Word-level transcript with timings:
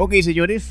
Ok, 0.00 0.14
señores. 0.22 0.70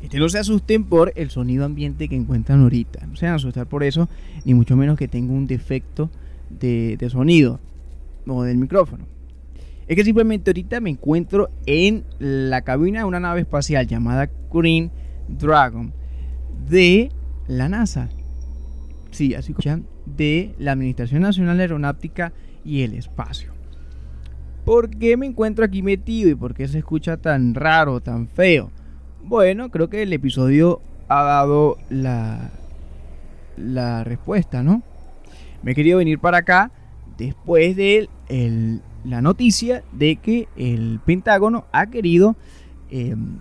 Este 0.00 0.18
no 0.18 0.28
se 0.28 0.38
asusten 0.38 0.84
por 0.84 1.12
el 1.16 1.30
sonido 1.30 1.64
ambiente 1.64 2.08
que 2.08 2.14
encuentran 2.14 2.62
ahorita. 2.62 3.04
No 3.04 3.16
se 3.16 3.26
van 3.26 3.32
a 3.32 3.36
asustar 3.36 3.66
por 3.66 3.82
eso, 3.82 4.08
ni 4.44 4.54
mucho 4.54 4.76
menos 4.76 4.96
que 4.96 5.08
tenga 5.08 5.32
un 5.32 5.48
defecto 5.48 6.08
de, 6.50 6.96
de 6.96 7.10
sonido 7.10 7.58
o 8.28 8.44
del 8.44 8.58
micrófono. 8.58 9.06
Es 9.88 9.96
que 9.96 10.04
simplemente 10.04 10.50
ahorita 10.50 10.80
me 10.80 10.90
encuentro 10.90 11.50
en 11.66 12.04
la 12.20 12.62
cabina 12.62 13.00
de 13.00 13.06
una 13.06 13.18
nave 13.18 13.40
espacial 13.40 13.88
llamada 13.88 14.30
Green 14.52 14.92
Dragon 15.26 15.92
de 16.70 17.10
la 17.48 17.68
NASA. 17.68 18.08
Sí, 19.10 19.34
así 19.34 19.50
escuchan, 19.50 19.84
de 20.06 20.54
la 20.58 20.72
Administración 20.72 21.22
Nacional 21.22 21.56
de 21.56 21.64
Aeronáutica 21.64 22.32
y 22.64 22.82
el 22.82 22.94
Espacio. 22.94 23.51
¿Por 24.64 24.90
qué 24.90 25.16
me 25.16 25.26
encuentro 25.26 25.64
aquí 25.64 25.82
metido 25.82 26.30
y 26.30 26.34
por 26.34 26.54
qué 26.54 26.68
se 26.68 26.78
escucha 26.78 27.16
tan 27.16 27.54
raro, 27.54 28.00
tan 28.00 28.28
feo? 28.28 28.70
Bueno, 29.24 29.70
creo 29.70 29.88
que 29.88 30.02
el 30.02 30.12
episodio 30.12 30.80
ha 31.08 31.22
dado 31.22 31.78
la, 31.90 32.50
la 33.56 34.04
respuesta, 34.04 34.62
¿no? 34.62 34.82
Me 35.62 35.72
he 35.72 35.74
querido 35.74 35.98
venir 35.98 36.18
para 36.18 36.38
acá 36.38 36.70
después 37.18 37.76
de 37.76 38.08
la 39.04 39.20
noticia 39.20 39.82
de 39.92 40.16
que 40.16 40.48
el 40.56 41.00
Pentágono 41.04 41.64
ha 41.72 41.86
querido 41.86 42.36
em, 42.90 43.38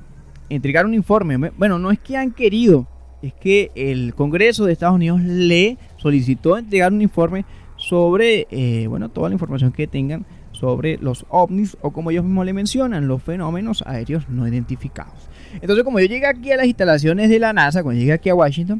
entregar 0.50 0.86
un 0.86 0.94
informe. 0.94 1.52
Bueno, 1.58 1.80
no 1.80 1.92
es 1.92 2.00
que 2.00 2.18
han 2.18 2.32
querido, 2.32 2.88
es 3.22 3.34
que 3.34 3.72
el 3.76 4.14
Congreso 4.16 4.66
de 4.66 4.74
Estados 4.74 4.96
Unidos 4.96 5.22
le 5.22 5.78
solicitó 5.98 6.58
entregar 6.58 6.92
un 6.92 7.02
informe 7.02 7.46
sobre, 7.76 8.48
eh, 8.52 8.88
bueno, 8.88 9.10
toda 9.10 9.30
la 9.30 9.34
información 9.34 9.72
que 9.72 9.88
tengan 9.88 10.26
sobre 10.62 11.00
los 11.00 11.26
ovnis 11.30 11.76
o 11.82 11.90
como 11.90 12.12
ellos 12.12 12.24
mismos 12.24 12.46
le 12.46 12.54
mencionan, 12.54 13.08
los 13.08 13.24
fenómenos 13.24 13.84
aéreos 13.88 14.30
no 14.30 14.48
identificados. 14.48 15.28
Entonces, 15.56 15.84
como 15.84 16.00
yo 16.00 16.06
llegué 16.06 16.28
aquí 16.28 16.52
a 16.52 16.58
las 16.58 16.68
instalaciones 16.68 17.32
de 17.32 17.40
la 17.40 17.52
NASA, 17.52 17.82
cuando 17.82 18.00
llegué 18.00 18.14
aquí 18.14 18.30
a 18.30 18.36
Washington, 18.36 18.80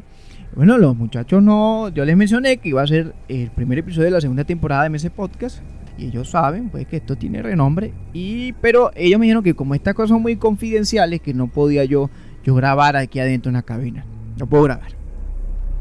bueno, 0.54 0.78
los 0.78 0.96
muchachos 0.96 1.42
no, 1.42 1.88
yo 1.88 2.04
les 2.04 2.16
mencioné 2.16 2.58
que 2.58 2.68
iba 2.68 2.82
a 2.82 2.86
ser 2.86 3.16
el 3.28 3.50
primer 3.50 3.78
episodio 3.78 4.04
de 4.04 4.10
la 4.12 4.20
segunda 4.20 4.44
temporada 4.44 4.84
de 4.84 4.90
MS 4.90 5.10
Podcast 5.10 5.58
y 5.98 6.06
ellos 6.06 6.30
saben 6.30 6.70
pues 6.70 6.86
que 6.86 6.98
esto 6.98 7.16
tiene 7.16 7.42
renombre 7.42 7.92
y 8.14 8.52
pero 8.54 8.92
ellos 8.94 9.18
me 9.18 9.26
dijeron 9.26 9.42
que 9.42 9.54
como 9.54 9.74
estas 9.74 9.94
cosas 9.94 10.10
son 10.10 10.22
muy 10.22 10.36
confidenciales 10.36 11.20
que 11.20 11.34
no 11.34 11.48
podía 11.48 11.84
yo 11.84 12.08
yo 12.44 12.54
grabar 12.54 12.96
aquí 12.96 13.18
adentro 13.18 13.50
en 13.50 13.54
la 13.54 13.62
cabina. 13.62 14.04
No 14.38 14.46
puedo 14.46 14.64
grabar. 14.64 14.92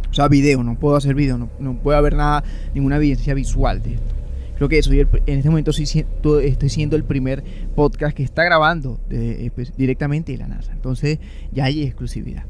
O 0.09 0.13
sea, 0.13 0.27
video, 0.27 0.63
no 0.63 0.75
puedo 0.79 0.95
hacer 0.95 1.15
video, 1.15 1.37
no, 1.37 1.49
no 1.59 1.75
puedo 1.75 1.97
haber 1.97 2.15
nada, 2.15 2.43
ninguna 2.73 2.97
evidencia 2.97 3.33
visual 3.33 3.81
de 3.81 3.93
esto. 3.95 4.20
Creo 4.61 4.69
que 4.69 4.83
soy 4.83 4.99
en 4.99 5.37
este 5.39 5.49
momento 5.49 5.71
estoy 5.71 6.69
siendo 6.69 6.95
el 6.95 7.03
primer 7.03 7.43
podcast 7.73 8.15
que 8.15 8.21
está 8.21 8.43
grabando 8.43 8.99
eh, 9.09 9.49
pues, 9.55 9.75
directamente 9.75 10.33
de 10.33 10.37
la 10.37 10.47
NASA. 10.47 10.71
Entonces 10.71 11.17
ya 11.51 11.65
hay 11.65 11.81
exclusividad. 11.81 12.43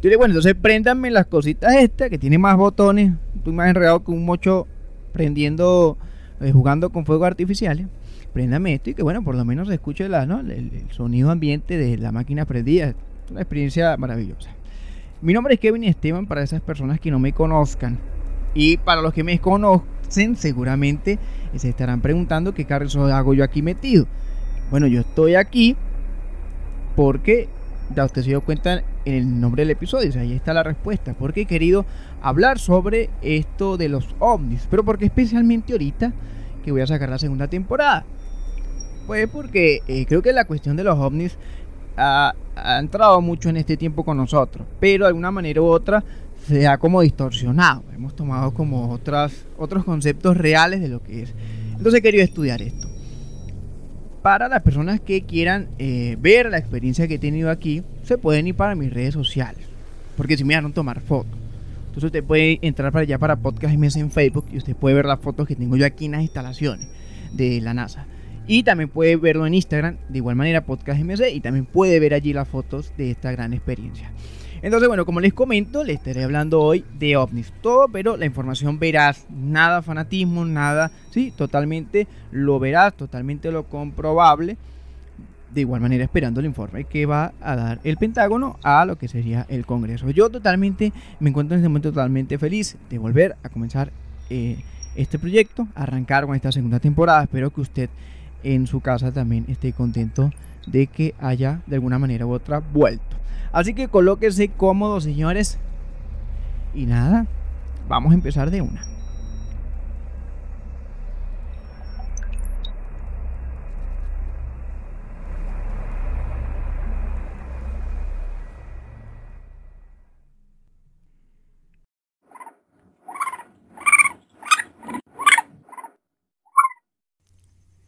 Yo 0.00 0.16
bueno, 0.16 0.26
entonces 0.26 0.54
préndanme 0.54 1.10
las 1.10 1.26
cositas 1.26 1.74
estas 1.74 2.08
que 2.08 2.18
tienen 2.18 2.40
más 2.40 2.56
botones. 2.56 3.14
Estoy 3.34 3.52
más 3.52 3.68
enredado 3.68 4.04
que 4.04 4.12
un 4.12 4.24
mocho 4.24 4.68
prendiendo, 5.12 5.98
eh, 6.40 6.52
jugando 6.52 6.90
con 6.90 7.04
fuegos 7.04 7.26
artificiales. 7.26 7.88
Préndame 8.32 8.74
esto 8.74 8.90
y 8.90 8.94
que 8.94 9.02
bueno, 9.02 9.24
por 9.24 9.34
lo 9.34 9.44
menos 9.44 9.66
se 9.66 9.74
escuche 9.74 10.08
¿no? 10.08 10.38
el, 10.38 10.70
sonido 10.90 11.32
ambiente 11.32 11.76
de 11.78 11.96
la 11.96 12.12
máquina 12.12 12.44
prendida. 12.44 12.94
Una 13.28 13.40
experiencia 13.40 13.96
maravillosa. 13.96 14.50
Mi 15.20 15.32
nombre 15.32 15.54
es 15.54 15.58
Kevin 15.58 15.82
Esteban 15.82 16.26
para 16.26 16.44
esas 16.44 16.60
personas 16.60 17.00
que 17.00 17.10
no 17.10 17.18
me 17.18 17.32
conozcan. 17.32 17.98
Y 18.56 18.78
para 18.78 19.02
los 19.02 19.12
que 19.12 19.22
me 19.22 19.38
conocen, 19.38 20.34
seguramente 20.34 21.18
se 21.54 21.68
estarán 21.68 22.00
preguntando 22.00 22.54
qué 22.54 22.64
carrizo 22.64 23.04
hago 23.04 23.34
yo 23.34 23.44
aquí 23.44 23.60
metido. 23.60 24.06
Bueno, 24.70 24.86
yo 24.86 25.00
estoy 25.00 25.34
aquí 25.34 25.76
porque 26.96 27.48
ya 27.94 28.06
usted 28.06 28.22
se 28.22 28.28
dio 28.28 28.40
cuenta 28.40 28.82
en 29.04 29.14
el 29.14 29.40
nombre 29.40 29.62
del 29.62 29.70
episodio, 29.70 30.10
ahí 30.18 30.32
está 30.32 30.54
la 30.54 30.62
respuesta, 30.62 31.14
porque 31.14 31.42
he 31.42 31.44
querido 31.44 31.84
hablar 32.22 32.58
sobre 32.58 33.10
esto 33.20 33.76
de 33.76 33.90
los 33.90 34.16
ovnis, 34.18 34.66
pero 34.70 34.84
porque 34.84 35.04
especialmente 35.04 35.72
ahorita 35.72 36.12
que 36.64 36.72
voy 36.72 36.80
a 36.80 36.86
sacar 36.86 37.10
la 37.10 37.18
segunda 37.18 37.48
temporada. 37.48 38.06
Pues 39.06 39.28
porque 39.28 39.82
eh, 39.86 40.06
creo 40.06 40.22
que 40.22 40.32
la 40.32 40.46
cuestión 40.46 40.76
de 40.76 40.82
los 40.82 40.98
ovnis 40.98 41.38
ha, 41.96 42.34
entrado 42.78 43.20
mucho 43.20 43.50
en 43.50 43.58
este 43.58 43.76
tiempo 43.76 44.02
con 44.02 44.16
nosotros, 44.16 44.66
pero 44.80 45.04
de 45.04 45.08
alguna 45.08 45.30
manera 45.30 45.60
u 45.60 45.66
otra 45.66 46.02
se 46.46 46.66
ha 46.66 46.78
como 46.78 47.02
distorsionado. 47.02 47.84
Hemos 47.94 48.14
tomado 48.14 48.52
como 48.52 48.90
otras, 48.90 49.44
otros 49.56 49.84
conceptos 49.84 50.36
reales 50.36 50.80
de 50.80 50.88
lo 50.88 51.02
que 51.02 51.22
es. 51.22 51.34
Entonces 51.72 51.94
he 51.94 52.02
querido 52.02 52.24
estudiar 52.24 52.62
esto 52.62 52.88
para 54.26 54.48
las 54.48 54.62
personas 54.62 55.00
que 55.00 55.22
quieran 55.22 55.68
eh, 55.78 56.16
ver 56.18 56.50
la 56.50 56.58
experiencia 56.58 57.06
que 57.06 57.14
he 57.14 57.18
tenido 57.20 57.48
aquí, 57.48 57.84
se 58.02 58.18
pueden 58.18 58.48
ir 58.48 58.56
para 58.56 58.74
mis 58.74 58.92
redes 58.92 59.14
sociales. 59.14 59.64
Porque 60.16 60.36
si 60.36 60.42
me 60.42 60.60
van 60.60 60.72
tomar 60.72 61.00
fotos. 61.00 61.38
Entonces 61.86 62.06
usted 62.06 62.24
puede 62.24 62.58
entrar 62.60 62.90
para 62.90 63.04
allá 63.04 63.20
para 63.20 63.36
Podcast 63.36 63.76
MS 63.76 63.94
en 63.94 64.10
Facebook 64.10 64.46
y 64.50 64.56
usted 64.56 64.74
puede 64.74 64.96
ver 64.96 65.04
las 65.04 65.20
fotos 65.20 65.46
que 65.46 65.54
tengo 65.54 65.76
yo 65.76 65.86
aquí 65.86 66.06
en 66.06 66.10
las 66.10 66.22
instalaciones 66.22 66.88
de 67.34 67.60
la 67.60 67.72
NASA. 67.72 68.08
Y 68.48 68.64
también 68.64 68.88
puede 68.88 69.14
verlo 69.14 69.46
en 69.46 69.54
Instagram, 69.54 69.96
de 70.08 70.18
igual 70.18 70.34
manera 70.34 70.64
Podcast 70.64 71.00
MC, 71.00 71.30
y 71.32 71.38
también 71.38 71.64
puede 71.64 72.00
ver 72.00 72.12
allí 72.12 72.32
las 72.32 72.48
fotos 72.48 72.92
de 72.98 73.12
esta 73.12 73.30
gran 73.30 73.52
experiencia. 73.52 74.10
Entonces, 74.62 74.88
bueno, 74.88 75.04
como 75.04 75.20
les 75.20 75.32
comento, 75.32 75.84
les 75.84 75.96
estaré 75.96 76.24
hablando 76.24 76.60
hoy 76.60 76.84
de 76.98 77.16
ovnis. 77.16 77.52
Todo, 77.60 77.88
pero 77.88 78.16
la 78.16 78.26
información 78.26 78.78
verás, 78.78 79.26
nada 79.30 79.82
fanatismo, 79.82 80.44
nada, 80.44 80.90
sí, 81.10 81.32
totalmente 81.36 82.06
lo 82.30 82.58
verás, 82.58 82.94
totalmente 82.94 83.50
lo 83.50 83.64
comprobable. 83.64 84.56
De 85.52 85.60
igual 85.60 85.80
manera, 85.80 86.04
esperando 86.04 86.40
el 86.40 86.46
informe 86.46 86.84
que 86.84 87.06
va 87.06 87.32
a 87.40 87.56
dar 87.56 87.80
el 87.84 87.96
Pentágono 87.96 88.58
a 88.62 88.84
lo 88.84 88.96
que 88.98 89.08
sería 89.08 89.46
el 89.48 89.64
Congreso. 89.64 90.10
Yo 90.10 90.28
totalmente 90.28 90.92
me 91.20 91.30
encuentro 91.30 91.54
en 91.54 91.60
este 91.60 91.68
momento 91.68 91.90
totalmente 91.90 92.36
feliz 92.36 92.76
de 92.90 92.98
volver 92.98 93.36
a 93.42 93.48
comenzar 93.48 93.90
eh, 94.28 94.58
este 94.96 95.18
proyecto, 95.18 95.68
arrancar 95.74 96.26
con 96.26 96.34
esta 96.34 96.52
segunda 96.52 96.80
temporada. 96.80 97.22
Espero 97.22 97.50
que 97.50 97.60
usted 97.60 97.90
en 98.42 98.66
su 98.66 98.80
casa 98.80 99.12
también 99.12 99.44
esté 99.48 99.72
contento 99.72 100.30
de 100.66 100.86
que 100.86 101.14
haya 101.18 101.62
de 101.66 101.76
alguna 101.76 101.98
manera 101.98 102.26
u 102.26 102.32
otra 102.32 102.60
vuelto. 102.60 103.16
Así 103.52 103.74
que 103.74 103.88
colóquense 103.88 104.48
cómodos, 104.48 105.04
señores. 105.04 105.58
Y 106.74 106.86
nada, 106.86 107.26
vamos 107.88 108.12
a 108.12 108.14
empezar 108.14 108.50
de 108.50 108.60
una. 108.60 108.82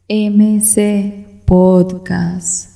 MC 0.09 1.28
Podcast. 1.49 2.69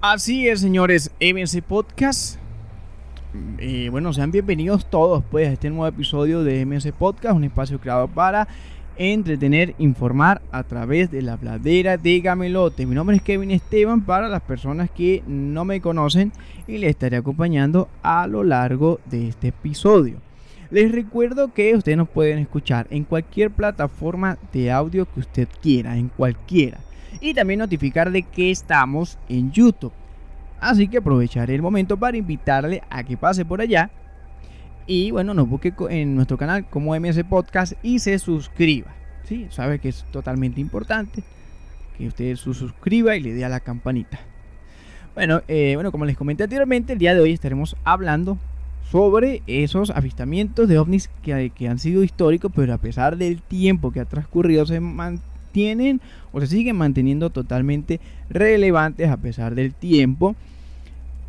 Así 0.00 0.48
es, 0.48 0.60
señores, 0.60 1.12
MC 1.20 1.62
Podcast. 1.62 2.40
Eh, 3.58 3.90
bueno, 3.92 4.12
sean 4.12 4.32
bienvenidos 4.32 4.90
todos 4.90 5.22
pues, 5.30 5.46
a 5.46 5.52
este 5.52 5.70
nuevo 5.70 5.86
episodio 5.86 6.42
de 6.42 6.66
MC 6.66 6.92
Podcast, 6.92 7.36
un 7.36 7.44
espacio 7.44 7.78
creado 7.78 8.08
para 8.08 8.48
entretener, 8.98 9.74
informar 9.78 10.42
a 10.50 10.64
través 10.64 11.10
de 11.10 11.22
la 11.22 11.36
pladera 11.36 11.96
de 11.96 12.20
Gamelote. 12.20 12.84
Mi 12.84 12.96
nombre 12.96 13.16
es 13.16 13.22
Kevin 13.22 13.52
Esteban 13.52 14.02
para 14.02 14.28
las 14.28 14.42
personas 14.42 14.90
que 14.90 15.22
no 15.26 15.64
me 15.64 15.80
conocen 15.80 16.32
y 16.66 16.78
les 16.78 16.90
estaré 16.90 17.16
acompañando 17.16 17.88
a 18.02 18.26
lo 18.26 18.42
largo 18.42 18.98
de 19.06 19.28
este 19.28 19.48
episodio. 19.48 20.16
Les 20.70 20.90
recuerdo 20.90 21.54
que 21.54 21.74
ustedes 21.74 21.96
nos 21.96 22.08
pueden 22.08 22.40
escuchar 22.40 22.88
en 22.90 23.04
cualquier 23.04 23.50
plataforma 23.50 24.36
de 24.52 24.70
audio 24.70 25.06
que 25.06 25.20
usted 25.20 25.48
quiera, 25.62 25.96
en 25.96 26.08
cualquiera 26.08 26.78
y 27.20 27.34
también 27.34 27.60
notificar 27.60 28.10
de 28.10 28.22
que 28.22 28.50
estamos 28.50 29.16
en 29.28 29.52
YouTube. 29.52 29.92
Así 30.60 30.88
que 30.88 30.98
aprovecharé 30.98 31.54
el 31.54 31.62
momento 31.62 31.96
para 31.96 32.16
invitarle 32.16 32.82
a 32.90 33.04
que 33.04 33.16
pase 33.16 33.44
por 33.44 33.60
allá 33.60 33.90
y 34.88 35.10
bueno, 35.10 35.34
nos 35.34 35.48
busque 35.48 35.72
en 35.90 36.16
nuestro 36.16 36.38
canal 36.38 36.64
como 36.68 36.98
MS 36.98 37.22
Podcast 37.28 37.74
y 37.82 37.98
se 37.98 38.18
suscriba. 38.18 38.94
Sí, 39.24 39.46
sabe 39.50 39.78
que 39.78 39.90
es 39.90 40.04
totalmente 40.10 40.62
importante 40.62 41.22
que 41.98 42.08
usted 42.08 42.34
se 42.34 42.54
suscriba 42.54 43.14
y 43.14 43.20
le 43.20 43.34
dé 43.34 43.44
a 43.44 43.50
la 43.50 43.60
campanita. 43.60 44.18
Bueno, 45.14 45.42
eh, 45.46 45.72
bueno, 45.74 45.92
como 45.92 46.06
les 46.06 46.16
comenté 46.16 46.44
anteriormente, 46.44 46.94
el 46.94 46.98
día 46.98 47.14
de 47.14 47.20
hoy 47.20 47.32
estaremos 47.32 47.76
hablando 47.84 48.38
sobre 48.90 49.42
esos 49.46 49.90
avistamientos 49.90 50.66
de 50.68 50.78
ovnis 50.78 51.10
que, 51.22 51.50
que 51.54 51.68
han 51.68 51.78
sido 51.78 52.02
históricos, 52.02 52.50
pero 52.54 52.72
a 52.72 52.78
pesar 52.78 53.18
del 53.18 53.42
tiempo 53.42 53.92
que 53.92 54.00
ha 54.00 54.06
transcurrido 54.06 54.64
se, 54.64 54.80
man, 54.80 55.20
tienen 55.52 56.00
o 56.32 56.40
se 56.40 56.46
siguen 56.46 56.76
manteniendo 56.76 57.28
totalmente 57.28 58.00
relevantes 58.30 59.10
a 59.10 59.18
pesar 59.18 59.54
del 59.54 59.74
tiempo. 59.74 60.34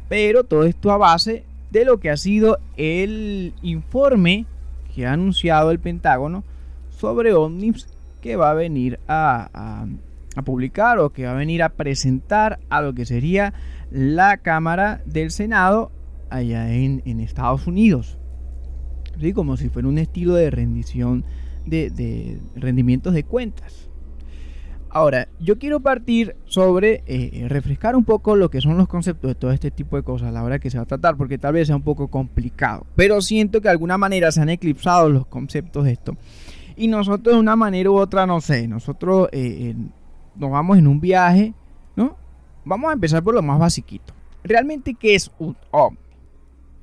Pero 0.07 0.45
todo 0.45 0.63
esto 0.63 0.91
a 0.91 0.97
base 0.97 1.44
de 1.71 1.86
lo 1.86 2.00
que 2.00 2.10
ha 2.10 2.18
sido 2.18 2.60
el 2.77 3.54
informe 3.62 4.45
que 4.94 5.06
ha 5.06 5.13
anunciado 5.13 5.71
el 5.71 5.80
Pentágono 5.80 6.44
sobre 6.89 7.33
ovnis 7.33 7.88
que 8.21 8.36
va 8.36 8.51
a 8.51 8.54
venir 8.54 9.00
a, 9.07 9.86
publicar 10.45 11.00
o 11.00 11.10
que 11.12 11.25
va 11.25 11.31
a 11.31 11.36
venir 11.36 11.63
a 11.63 11.69
presentar 11.69 12.60
a 12.69 12.81
lo 12.81 12.94
que 12.94 13.06
sería 13.06 13.54
la 13.92 14.38
Cámara 14.38 15.01
del 15.06 15.31
Senado 15.31 15.92
allá 16.30 16.74
en, 16.74 17.19
Estados 17.19 17.68
Unidos. 17.68 18.18
¿Sí? 19.19 19.33
Como 19.33 19.57
si 19.57 19.69
fuera 19.69 19.88
un 19.88 19.98
estilo 19.98 20.33
de 20.36 20.50
rendición 20.50 21.25
de, 21.66 21.89
de 21.89 22.39
rendimientos 22.56 23.13
de 23.13 23.24
cuentas. 23.24 23.89
Ahora, 24.91 25.27
yo 25.39 25.59
quiero 25.59 25.81
partir 25.81 26.36
sobre 26.45 27.03
eh, 27.06 27.45
refrescar 27.47 27.95
un 27.95 28.03
poco 28.03 28.36
lo 28.36 28.50
que 28.50 28.59
son 28.59 28.77
los 28.77 28.88
conceptos 28.88 29.30
de 29.30 29.36
todo 29.36 29.51
este 29.51 29.69
tipo 29.69 29.95
de 29.97 30.03
cosas 30.03 30.30
a 30.30 30.31
la 30.31 30.44
hora 30.44 30.57
que 30.57 30.71
se 30.71 30.77
va 30.77 30.83
a 30.83 30.88
tratar, 30.88 31.15
porque 31.15 31.38
tal 31.38 31.53
vez 31.53 31.68
sea 31.68 31.75
un 31.75 31.83
poco 31.83 32.07
complicado, 32.07 32.88
pero 32.95 33.21
siento 33.21 33.62
que 33.62 33.68
de 33.68 33.71
alguna 33.71 34.00
manera 34.00 34.31
se 34.31 34.41
han 34.41 34.50
eclipsado 34.50 35.09
los 35.09 35.27
conceptos 35.27 35.86
de 35.86 35.91
esto. 35.91 36.18
Y 36.75 36.88
nosotros 36.88 37.36
de 37.36 37.39
una 37.39 37.56
manera 37.56 37.91
u 37.91 37.97
otra, 37.97 38.25
no 38.25 38.41
sé, 38.41 38.68
nosotros 38.68 39.30
eh, 39.31 39.75
nos 40.36 40.50
vamos 40.50 40.77
en 40.77 40.88
un 40.88 41.00
viaje, 41.00 41.53
¿no? 41.95 42.15
Vamos 42.65 42.89
a 42.89 42.94
empezar 42.94 43.21
por 43.21 43.35
lo 43.35 43.42
más 43.42 43.59
basiquito. 43.59 44.13
¿Realmente 44.44 44.95
qué 44.95 45.13
es 45.13 45.30
un 45.38 45.56
ovni? 45.71 46.00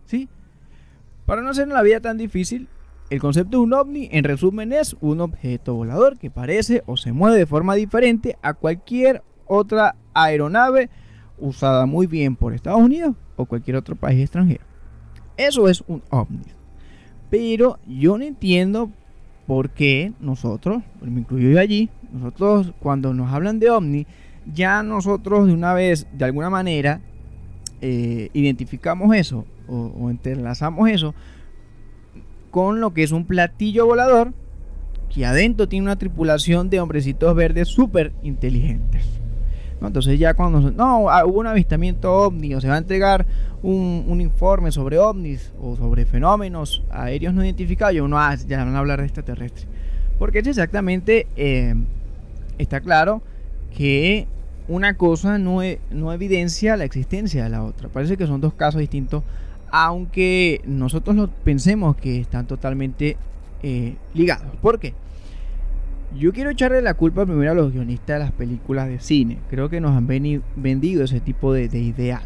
¿Sí? 0.05 0.29
Para 1.25 1.43
no 1.43 1.51
hacer 1.51 1.67
la 1.67 1.83
vida 1.83 2.01
tan 2.01 2.19
difícil, 2.19 2.69
el 3.09 3.21
concepto 3.21 3.59
de 3.59 3.63
un 3.63 3.73
ovni, 3.73 4.09
en 4.11 4.25
resumen, 4.25 4.73
es 4.73 4.97
un 5.01 5.21
objeto 5.21 5.75
volador 5.75 6.19
que 6.19 6.31
parece 6.31 6.83
o 6.87 6.97
se 6.97 7.13
mueve 7.13 7.39
de 7.39 7.47
forma 7.47 7.75
diferente 7.75 8.37
a 8.43 8.55
cualquier 8.55 9.23
otra 9.47 9.95
aeronave 10.13 10.91
usada 11.39 11.87
muy 11.87 12.07
bien 12.07 12.35
por 12.35 12.53
Estados 12.53 12.81
Unidos 12.81 13.15
o 13.37 13.45
cualquier 13.45 13.77
otro 13.77 13.95
país 13.95 14.21
extranjero. 14.21 14.65
Eso 15.37 15.69
es 15.69 15.85
un 15.87 16.03
ovni. 16.11 16.43
Pero 17.31 17.79
yo 17.87 18.19
no 18.19 18.25
entiendo 18.25 18.91
por 19.47 19.71
qué 19.71 20.13
nosotros, 20.19 20.83
me 21.01 21.21
incluyo 21.21 21.51
yo 21.51 21.61
allí, 21.61 21.91
nosotros 22.13 22.73
cuando 22.81 23.15
nos 23.15 23.33
hablan 23.33 23.61
de 23.61 23.71
ovni, 23.71 24.07
ya 24.53 24.83
nosotros 24.83 25.47
de 25.47 25.53
una 25.53 25.75
vez, 25.75 26.09
de 26.13 26.25
alguna 26.25 26.51
manera, 26.51 27.01
eh, 27.81 28.31
identificamos 28.33 29.15
eso 29.15 29.45
o, 29.69 29.93
o 29.97 30.11
entrelazamos 30.11 30.89
eso 30.89 31.15
con 32.57 32.81
lo 32.81 32.95
que 32.95 33.03
es 33.03 33.13
un 33.13 33.27
platillo 33.27 33.85
volador 33.85 34.33
que 35.15 35.27
adentro 35.27 35.69
tiene 35.69 35.85
una 35.85 35.97
tripulación 35.97 36.71
de 36.71 36.81
hombrecitos 36.81 37.37
verdes 37.37 37.69
súper 37.69 38.15
inteligentes. 38.23 39.05
Entonces 39.83 40.19
ya 40.19 40.33
cuando 40.33 40.71
no, 40.71 41.11
ah, 41.11 41.27
hubo 41.27 41.41
un 41.41 41.49
avistamiento 41.49 42.11
ovni 42.11 42.55
o 42.55 42.61
se 42.63 42.69
va 42.69 42.77
a 42.77 42.79
entregar 42.79 43.27
un, 43.63 44.23
informe 44.23 44.73
sobre 44.73 44.99
ovnis 44.99 45.53
o 45.61 45.77
sobre 45.77 46.07
fenómenos 46.07 46.83
aéreos 46.91 47.35
no 47.35 47.45
identificados, 47.45 47.95
y 47.95 48.01
uno 48.01 48.19
ah, 48.19 48.35
ya 48.37 48.65
van 48.65 48.75
a 48.75 48.79
hablar 48.79 49.01
de 49.01 49.05
extraterrestres. 49.05 49.67
Porque 50.19 50.39
es 50.39 50.47
exactamente, 50.47 51.27
eh, 51.37 51.75
está 52.57 52.81
claro 52.81 53.21
que 53.77 54.29
una 54.67 54.97
cosa 54.97 55.37
no, 55.37 55.63
e, 55.63 55.79
no 55.91 56.11
evidencia 56.11 56.79
la 56.79 56.85
existencia 56.85 57.45
de 57.45 57.51
la 57.51 57.63
otra. 57.63 57.91
Parece 57.91 58.17
que 58.17 58.27
son 58.27 58.41
dos 58.41 58.55
casos 58.55 58.81
distintos 58.81 59.25
aunque 59.85 60.63
nosotros 60.65 61.15
lo 61.17 61.29
pensemos 61.29 61.97
que 61.97 62.19
están 62.19 62.47
totalmente 62.47 63.19
eh, 63.63 63.97
ligados. 64.15 64.57
¿Por 64.63 64.81
qué? 64.81 64.95
Yo 66.19 66.33
quiero 66.33 66.49
echarle 66.49 66.81
la 66.81 66.95
culpa 66.95 67.27
primero 67.27 67.51
a 67.51 67.55
los 67.55 67.75
guionistas 67.75 68.19
de 68.19 68.25
las 68.25 68.33
películas 68.33 68.89
de 68.89 69.01
cine. 69.01 69.39
Creo 69.51 69.69
que 69.69 69.83
nos 69.83 69.95
han 69.95 70.07
vendido 70.07 71.05
ese 71.05 71.21
tipo 71.21 71.53
de, 71.53 71.65
ideal. 71.67 72.23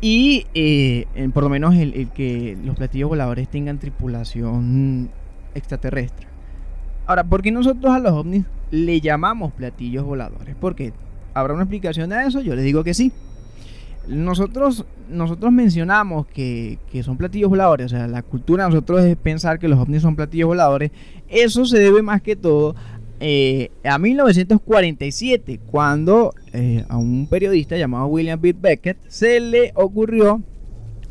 Y 0.00 0.46
eh, 0.54 1.06
por 1.34 1.42
lo 1.42 1.48
menos 1.48 1.74
el, 1.74 2.10
que 2.10 2.56
los 2.64 2.76
platillos 2.76 3.08
voladores 3.08 3.48
tengan 3.48 3.80
tripulación 3.80 5.10
extraterrestre. 5.56 6.28
Ahora, 7.06 7.24
¿por 7.24 7.42
qué 7.42 7.50
nosotros 7.50 7.92
a 7.92 7.98
los 7.98 8.12
ovnis 8.12 8.44
le 8.70 9.00
llamamos 9.00 9.52
platillos 9.52 10.04
voladores? 10.04 10.54
Porque 10.60 10.92
habrá 11.34 11.54
una 11.54 11.64
explicación 11.64 12.12
a 12.12 12.24
eso, 12.24 12.40
yo 12.40 12.54
les 12.54 12.64
digo 12.64 12.84
que 12.84 12.94
sí. 12.94 13.10
Nosotros, 14.08 14.84
nosotros 15.10 15.52
mencionamos 15.52 16.26
que, 16.28 16.78
son 17.02 17.16
platillos 17.16 17.50
voladores, 17.50 17.86
o 17.86 17.88
sea, 17.96 18.06
la 18.06 18.22
cultura 18.22 18.64
de 18.64 18.70
nosotros 18.70 19.04
es 19.04 19.16
pensar 19.16 19.58
que 19.58 19.68
los 19.68 19.78
ovnis 19.78 20.02
son 20.02 20.16
platillos 20.16 20.46
voladores. 20.48 20.92
Eso 21.28 21.64
se 21.64 21.78
debe 21.78 22.02
más 22.02 22.22
que 22.22 22.36
todo 22.36 22.76
eh, 23.18 23.70
a 23.84 23.98
1947, 23.98 25.60
cuando 25.70 26.34
eh, 26.52 26.84
a 26.88 26.98
un 26.98 27.26
periodista 27.26 27.76
llamado 27.76 28.06
William 28.06 28.40
B. 28.40 28.54
Beckett 28.58 28.98
se 29.08 29.40
le 29.40 29.72
ocurrió 29.74 30.42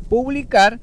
publicar 0.08 0.80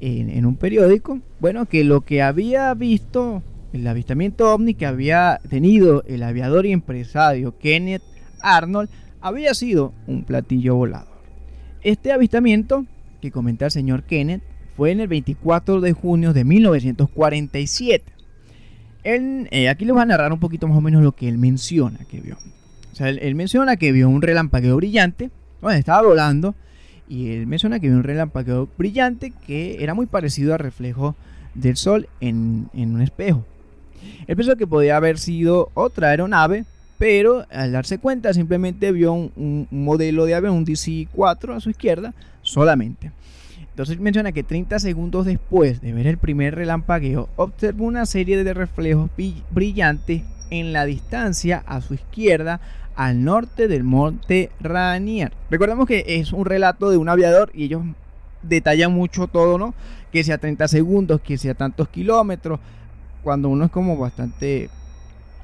en, 0.00 0.30
en, 0.30 0.46
un 0.46 0.56
periódico, 0.56 1.20
bueno, 1.40 1.66
que 1.66 1.84
lo 1.84 2.02
que 2.02 2.22
había 2.22 2.72
visto, 2.74 3.42
el 3.72 3.86
avistamiento 3.86 4.52
ovni 4.54 4.74
que 4.74 4.86
había 4.86 5.40
tenido 5.50 6.04
el 6.06 6.22
aviador 6.22 6.64
y 6.66 6.72
empresario 6.72 7.58
Kenneth 7.58 8.02
Arnold, 8.40 8.88
había 9.20 9.54
sido 9.54 9.92
un 10.06 10.24
platillo 10.24 10.76
volador. 10.76 11.13
Este 11.84 12.12
avistamiento 12.12 12.86
que 13.20 13.30
comenta 13.30 13.66
el 13.66 13.70
señor 13.70 14.04
Kenneth 14.04 14.42
fue 14.74 14.90
en 14.90 15.00
el 15.00 15.08
24 15.08 15.82
de 15.82 15.92
junio 15.92 16.32
de 16.32 16.42
1947. 16.42 18.10
Eh, 19.04 19.68
aquí 19.68 19.84
les 19.84 19.92
voy 19.92 20.02
a 20.02 20.06
narrar 20.06 20.32
un 20.32 20.40
poquito 20.40 20.66
más 20.66 20.78
o 20.78 20.80
menos 20.80 21.02
lo 21.02 21.12
que 21.12 21.28
él 21.28 21.36
menciona 21.36 21.98
que 22.10 22.22
vio. 22.22 22.38
O 22.90 22.96
sea, 22.96 23.10
él, 23.10 23.34
menciona 23.34 23.76
que 23.76 23.92
vio 23.92 24.08
un 24.08 24.22
relámpago 24.22 24.74
brillante, 24.76 25.30
bueno, 25.60 25.78
estaba 25.78 26.08
volando, 26.08 26.54
y 27.06 27.32
él 27.32 27.46
menciona 27.46 27.78
que 27.78 27.88
vio 27.88 27.98
un 27.98 28.04
relámpago 28.04 28.66
brillante 28.78 29.34
que 29.46 29.82
era 29.82 29.92
muy 29.92 30.06
parecido 30.06 30.54
al 30.54 30.60
reflejo 30.60 31.14
del 31.54 31.76
sol 31.76 32.08
en, 32.20 32.70
un 32.72 33.02
espejo. 33.02 33.44
Él 34.26 34.36
pensó 34.36 34.56
que 34.56 34.66
podía 34.66 34.96
haber 34.96 35.18
sido 35.18 35.70
otra 35.74 36.08
aeronave 36.08 36.64
pero 37.04 37.44
al 37.50 37.70
darse 37.70 37.98
cuenta 37.98 38.32
simplemente 38.32 38.90
vio 38.90 39.12
un, 39.12 39.68
modelo 39.70 40.24
de 40.24 40.34
avión, 40.34 40.54
un 40.54 40.64
DC-4 40.64 41.54
a 41.54 41.60
su 41.60 41.68
izquierda 41.68 42.14
solamente. 42.40 43.12
Entonces 43.60 44.00
menciona 44.00 44.32
que 44.32 44.42
30 44.42 44.78
segundos 44.78 45.26
después 45.26 45.82
de 45.82 45.92
ver 45.92 46.06
el 46.06 46.16
primer 46.16 46.54
relampagueo, 46.54 47.28
observó 47.36 47.84
una 47.84 48.06
serie 48.06 48.42
de 48.42 48.54
reflejos 48.54 49.10
brillantes 49.50 50.22
en 50.48 50.72
la 50.72 50.86
distancia 50.86 51.62
a 51.66 51.82
su 51.82 51.92
izquierda 51.92 52.62
al 52.96 53.22
norte 53.22 53.68
del 53.68 53.84
monte 53.84 54.50
Rainier. 54.60 55.30
Recordemos 55.50 55.86
que 55.86 56.04
es 56.06 56.32
un 56.32 56.46
relato 56.46 56.88
de 56.88 56.96
un 56.96 57.10
aviador 57.10 57.50
y 57.52 57.64
ellos 57.64 57.82
detallan 58.42 58.94
mucho 58.94 59.26
todo, 59.26 59.58
¿no? 59.58 59.74
Que 60.10 60.24
sea 60.24 60.38
30 60.38 60.68
segundos, 60.68 61.20
que 61.20 61.36
sea 61.36 61.52
tantos 61.52 61.90
kilómetros, 61.90 62.60
cuando 63.22 63.50
uno 63.50 63.66
es 63.66 63.70
como 63.70 63.98
bastante 63.98 64.70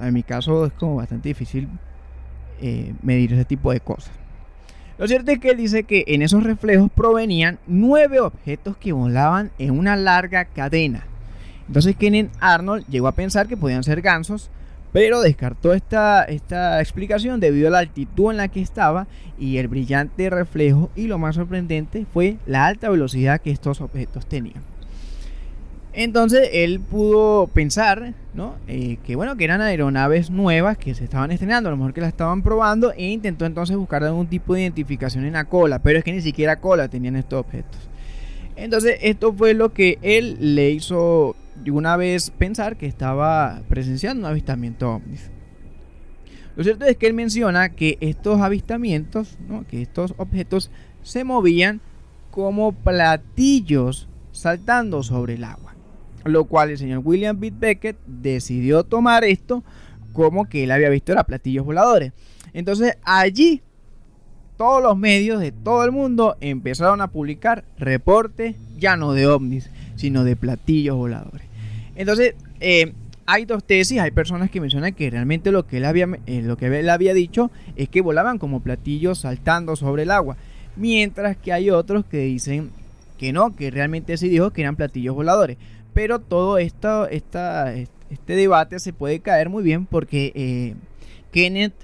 en 0.00 0.14
mi 0.14 0.22
caso 0.22 0.66
es 0.66 0.72
como 0.72 0.96
bastante 0.96 1.28
difícil 1.28 1.68
eh, 2.60 2.94
medir 3.02 3.32
ese 3.32 3.44
tipo 3.44 3.72
de 3.72 3.80
cosas. 3.80 4.12
Lo 4.98 5.08
cierto 5.08 5.30
es 5.30 5.38
que 5.38 5.50
él 5.50 5.56
dice 5.56 5.84
que 5.84 6.04
en 6.08 6.20
esos 6.20 6.42
reflejos 6.42 6.90
provenían 6.90 7.58
nueve 7.66 8.20
objetos 8.20 8.76
que 8.76 8.92
volaban 8.92 9.50
en 9.58 9.78
una 9.78 9.96
larga 9.96 10.44
cadena. 10.44 11.06
Entonces 11.66 11.96
Kenneth 11.96 12.30
Arnold 12.38 12.84
llegó 12.86 13.08
a 13.08 13.14
pensar 13.14 13.48
que 13.48 13.56
podían 13.56 13.82
ser 13.82 14.02
gansos, 14.02 14.50
pero 14.92 15.22
descartó 15.22 15.72
esta, 15.72 16.24
esta 16.24 16.80
explicación 16.80 17.40
debido 17.40 17.68
a 17.68 17.70
la 17.70 17.78
altitud 17.78 18.30
en 18.30 18.36
la 18.36 18.48
que 18.48 18.60
estaba 18.60 19.06
y 19.38 19.56
el 19.56 19.68
brillante 19.68 20.28
reflejo 20.28 20.90
y 20.96 21.06
lo 21.06 21.16
más 21.16 21.36
sorprendente 21.36 22.04
fue 22.12 22.36
la 22.44 22.66
alta 22.66 22.90
velocidad 22.90 23.40
que 23.40 23.52
estos 23.52 23.80
objetos 23.80 24.26
tenían. 24.26 24.62
Entonces 25.92 26.50
él 26.52 26.78
pudo 26.80 27.48
pensar, 27.48 28.14
¿no? 28.32 28.54
Eh, 28.68 28.98
que 29.04 29.16
bueno, 29.16 29.36
que 29.36 29.44
eran 29.44 29.60
aeronaves 29.60 30.30
nuevas 30.30 30.78
que 30.78 30.94
se 30.94 31.04
estaban 31.04 31.32
estrenando, 31.32 31.68
a 31.68 31.72
lo 31.72 31.76
mejor 31.76 31.92
que 31.92 32.00
las 32.00 32.08
estaban 32.08 32.42
probando, 32.42 32.92
e 32.92 33.08
intentó 33.08 33.44
entonces 33.44 33.76
buscar 33.76 34.04
algún 34.04 34.28
tipo 34.28 34.54
de 34.54 34.62
identificación 34.62 35.24
en 35.24 35.32
la 35.32 35.46
cola, 35.46 35.80
pero 35.80 35.98
es 35.98 36.04
que 36.04 36.12
ni 36.12 36.22
siquiera 36.22 36.56
cola 36.56 36.88
tenían 36.88 37.16
estos 37.16 37.40
objetos. 37.40 37.80
Entonces 38.54 38.98
esto 39.02 39.32
fue 39.32 39.54
lo 39.54 39.72
que 39.72 39.98
él 40.02 40.54
le 40.54 40.70
hizo 40.70 41.34
una 41.68 41.96
vez 41.96 42.30
pensar 42.30 42.76
que 42.76 42.86
estaba 42.86 43.60
presenciando 43.68 44.26
un 44.26 44.30
avistamiento 44.30 44.90
ovnis. 44.90 45.30
Lo 46.56 46.64
cierto 46.64 46.84
es 46.84 46.96
que 46.96 47.06
él 47.06 47.14
menciona 47.14 47.70
que 47.70 47.96
estos 48.00 48.40
avistamientos, 48.40 49.38
que 49.68 49.82
estos 49.82 50.14
objetos 50.18 50.70
se 51.02 51.24
movían 51.24 51.80
como 52.30 52.72
platillos 52.72 54.08
saltando 54.32 55.02
sobre 55.02 55.34
el 55.34 55.44
agua. 55.44 55.69
Lo 56.24 56.44
cual 56.44 56.70
el 56.70 56.78
señor 56.78 57.00
William 57.04 57.38
B. 57.38 57.52
Beckett 57.56 57.96
decidió 58.06 58.84
tomar 58.84 59.24
esto 59.24 59.64
como 60.12 60.48
que 60.48 60.64
él 60.64 60.70
había 60.70 60.88
visto 60.88 61.12
era 61.12 61.24
platillos 61.24 61.64
voladores. 61.64 62.12
Entonces 62.52 62.96
allí 63.04 63.62
todos 64.60 64.82
los 64.82 64.98
medios 64.98 65.40
de 65.40 65.52
todo 65.52 65.84
el 65.84 65.90
mundo 65.92 66.36
empezaron 66.42 67.00
a 67.00 67.08
publicar 67.08 67.64
reportes 67.78 68.56
ya 68.78 68.94
no 68.96 69.14
de 69.14 69.26
ovnis, 69.26 69.70
sino 69.96 70.22
de 70.24 70.36
platillos 70.36 70.96
voladores. 70.96 71.46
Entonces, 71.96 72.34
eh, 72.60 72.92
hay 73.24 73.46
dos 73.46 73.64
tesis, 73.64 74.00
hay 74.00 74.10
personas 74.10 74.50
que 74.50 74.60
mencionan 74.60 74.92
que 74.92 75.08
realmente 75.08 75.50
lo 75.50 75.66
que, 75.66 75.78
él 75.78 75.84
había, 75.84 76.08
eh, 76.26 76.42
lo 76.42 76.56
que 76.56 76.66
él 76.66 76.90
había 76.90 77.14
dicho 77.14 77.50
es 77.76 77.88
que 77.88 78.00
volaban 78.00 78.38
como 78.38 78.60
platillos 78.60 79.20
saltando 79.20 79.76
sobre 79.76 80.02
el 80.02 80.10
agua. 80.10 80.36
mientras 80.76 81.36
que 81.36 81.52
hay 81.52 81.70
otros 81.70 82.04
que 82.04 82.18
dicen 82.18 82.70
que 83.18 83.32
no, 83.32 83.56
que 83.56 83.70
realmente 83.70 84.16
se 84.16 84.28
dijo 84.28 84.50
que 84.50 84.62
eran 84.62 84.76
platillos 84.76 85.14
voladores. 85.14 85.58
Pero 86.00 86.18
todo 86.18 86.56
esta, 86.56 87.10
este 87.10 88.34
debate 88.34 88.78
se 88.78 88.94
puede 88.94 89.20
caer 89.20 89.50
muy 89.50 89.62
bien 89.62 89.84
porque 89.84 90.32
eh, 90.34 90.74
Kenneth 91.30 91.74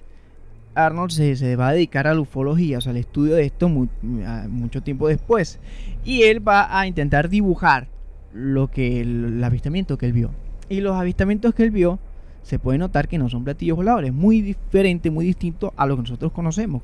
Arnold 0.74 1.10
se, 1.10 1.54
va 1.54 1.68
a 1.68 1.72
dedicar 1.74 2.06
a 2.06 2.14
la 2.14 2.20
ufología, 2.20 2.78
o 2.78 2.80
sea, 2.80 2.92
al 2.92 2.96
estudio 2.96 3.34
de 3.34 3.44
esto 3.44 3.68
mucho 3.68 4.82
tiempo 4.82 5.06
después. 5.08 5.58
Y 6.02 6.22
él 6.22 6.48
va 6.48 6.80
a 6.80 6.86
intentar 6.86 7.28
dibujar 7.28 7.88
lo 8.32 8.68
que 8.68 9.02
el, 9.02 9.44
avistamiento 9.44 9.98
que 9.98 10.06
él 10.06 10.12
vio. 10.14 10.30
Y 10.70 10.80
los 10.80 10.96
avistamientos 10.96 11.54
que 11.54 11.64
él 11.64 11.70
vio 11.70 11.98
se 12.42 12.58
puede 12.58 12.78
notar 12.78 13.08
que 13.08 13.18
no 13.18 13.28
son 13.28 13.44
platillos 13.44 13.76
voladores, 13.76 14.14
muy 14.14 14.40
diferente, 14.40 15.10
muy 15.10 15.26
distinto 15.26 15.74
a 15.76 15.84
lo 15.84 15.96
que 15.96 16.04
nosotros 16.04 16.32
conocemos. 16.32 16.82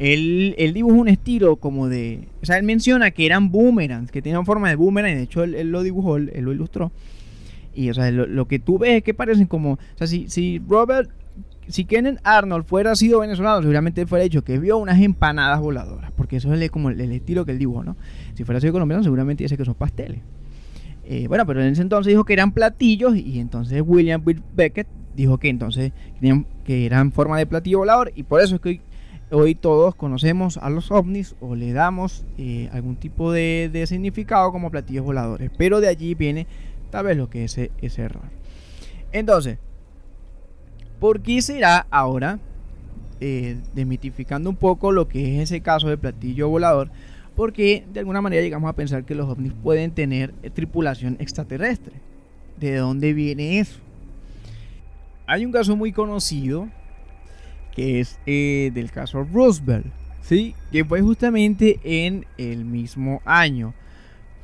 Él, 0.00 0.54
él 0.56 0.72
dibuja 0.72 0.96
un 0.96 1.08
estilo 1.08 1.56
como 1.56 1.88
de. 1.88 2.26
O 2.42 2.46
sea, 2.46 2.56
él 2.56 2.62
menciona 2.64 3.10
que 3.10 3.26
eran 3.26 3.52
boomerangs, 3.52 4.10
que 4.10 4.22
tenían 4.22 4.46
forma 4.46 4.70
de 4.70 4.76
boomerang. 4.76 5.14
De 5.14 5.22
hecho, 5.22 5.44
él, 5.44 5.70
lo 5.70 5.82
dibujó, 5.82 6.16
él, 6.16 6.32
lo 6.40 6.52
ilustró. 6.52 6.90
Y, 7.74 7.90
o 7.90 7.94
sea, 7.94 8.10
lo, 8.10 8.48
que 8.48 8.58
tú 8.58 8.78
ves 8.78 8.92
es 8.92 9.02
que 9.02 9.12
parecen 9.12 9.44
como. 9.44 9.72
O 9.72 9.78
sea, 9.96 10.06
si, 10.06 10.28
si 10.28 10.58
Robert. 10.66 11.10
Si 11.68 11.84
Kenneth 11.84 12.18
Arnold 12.24 12.64
fuera 12.64 12.96
sido 12.96 13.20
venezolano, 13.20 13.60
seguramente 13.60 14.00
él 14.00 14.08
fuera 14.08 14.24
dicho 14.24 14.42
que 14.42 14.58
vio 14.58 14.78
unas 14.78 14.98
empanadas 15.00 15.60
voladoras. 15.60 16.10
Porque 16.12 16.38
eso 16.38 16.52
es 16.52 16.70
como 16.70 16.90
el, 16.90 17.00
estilo 17.12 17.44
que 17.44 17.52
él 17.52 17.58
dibujó, 17.58 17.84
¿no? 17.84 17.96
Si 18.34 18.42
fuera 18.42 18.60
sido 18.60 18.72
colombiano, 18.72 19.04
seguramente 19.04 19.44
dice 19.44 19.56
que 19.56 19.64
son 19.64 19.74
pasteles. 19.74 20.18
Eh, 21.04 21.28
bueno, 21.28 21.46
pero 21.46 21.62
en 21.62 21.72
ese 21.72 21.82
entonces 21.82 22.10
dijo 22.10 22.24
que 22.24 22.32
eran 22.32 22.50
platillos. 22.52 23.14
Y 23.14 23.38
entonces 23.38 23.84
William 23.86 24.20
Beckett 24.56 24.88
dijo 25.14 25.38
que 25.38 25.48
entonces 25.48 25.92
que 26.64 26.86
eran 26.86 27.12
forma 27.12 27.38
de 27.38 27.46
platillo 27.46 27.78
volador. 27.78 28.10
Y 28.16 28.24
por 28.24 28.40
eso 28.40 28.56
es 28.56 28.60
que 28.60 28.80
hoy 29.30 29.54
todos 29.54 29.94
conocemos 29.94 30.56
a 30.58 30.70
los 30.70 30.90
ovnis 30.90 31.34
o 31.40 31.54
le 31.54 31.72
damos 31.72 32.24
eh, 32.38 32.68
algún 32.72 32.96
tipo 32.96 33.32
de, 33.32 33.84
significado 33.86 34.52
como 34.52 34.70
platillos 34.70 35.04
voladores. 35.04 35.50
Pero 35.56 35.80
de 35.80 35.88
allí 35.88 36.14
viene 36.14 36.46
tal 36.90 37.06
vez 37.06 37.16
lo 37.16 37.30
que 37.30 37.44
es 37.44 37.56
ese, 37.58 38.02
error. 38.02 38.24
Entonces, 39.12 39.58
¿por 40.98 41.20
qué 41.20 41.40
será 41.42 41.86
ahora, 41.90 42.38
eh, 43.20 43.58
desmitificando 43.74 44.50
un 44.50 44.56
poco 44.56 44.92
lo 44.92 45.08
que 45.08 45.36
es 45.36 45.42
ese 45.50 45.60
caso 45.60 45.88
de 45.88 45.96
platillo 45.96 46.48
volador? 46.48 46.90
Porque 47.36 47.84
de 47.92 48.00
alguna 48.00 48.20
manera 48.20 48.42
llegamos 48.42 48.68
a 48.68 48.74
pensar 48.74 49.04
que 49.04 49.14
los 49.14 49.28
ovnis 49.28 49.52
pueden 49.62 49.92
tener 49.92 50.32
tripulación 50.54 51.16
extraterrestre. 51.20 51.94
¿De 52.58 52.76
dónde 52.76 53.14
viene 53.14 53.60
eso? 53.60 53.78
Hay 55.26 55.46
un 55.46 55.52
caso 55.52 55.76
muy 55.76 55.92
conocido 55.92 56.68
que 57.74 58.00
es 58.00 58.18
eh, 58.26 58.70
del 58.74 58.90
caso 58.90 59.24
Roosevelt, 59.24 59.86
¿sí? 60.22 60.54
que 60.72 60.84
fue 60.84 61.00
justamente 61.00 61.80
en 61.84 62.26
el 62.38 62.64
mismo 62.64 63.22
año. 63.24 63.74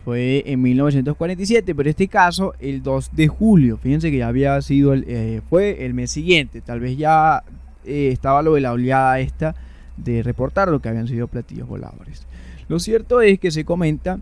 Fue 0.05 0.45
en 0.47 0.63
1947, 0.63 1.75
pero 1.75 1.91
este 1.91 2.07
caso 2.07 2.55
el 2.61 2.83
2 2.83 3.11
de 3.13 3.27
julio. 3.27 3.77
Fíjense 3.77 4.13
que 4.13 4.19
ya 4.19 4.29
había 4.29 4.61
sido, 4.63 4.93
el, 4.93 5.05
eh, 5.09 5.41
fue 5.51 5.85
el 5.85 5.95
mes 5.95 6.13
siguiente. 6.13 6.61
Tal 6.61 6.79
vez 6.79 6.97
ya 6.97 7.43
eh, 7.85 8.11
estaba 8.13 8.43
lo 8.43 8.55
de 8.55 8.61
la 8.61 8.73
oleada 8.73 9.19
esta 9.19 9.57
de 9.97 10.23
reportar 10.23 10.69
lo 10.69 10.81
que 10.81 10.89
habían 10.89 11.09
sido 11.09 11.27
platillos 11.27 11.67
voladores. 11.67 12.25
Lo 12.69 12.79
cierto 12.79 13.21
es 13.21 13.41
que 13.41 13.51
se 13.51 13.65
comenta 13.65 14.21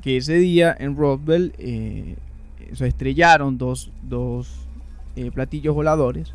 que 0.00 0.16
ese 0.16 0.34
día 0.34 0.74
en 0.78 0.96
Roosevelt 0.96 1.54
se 2.72 2.86
estrellaron 2.86 3.58
dos, 3.58 3.90
dos 4.02 4.66
platillos 5.34 5.74
voladores 5.74 6.32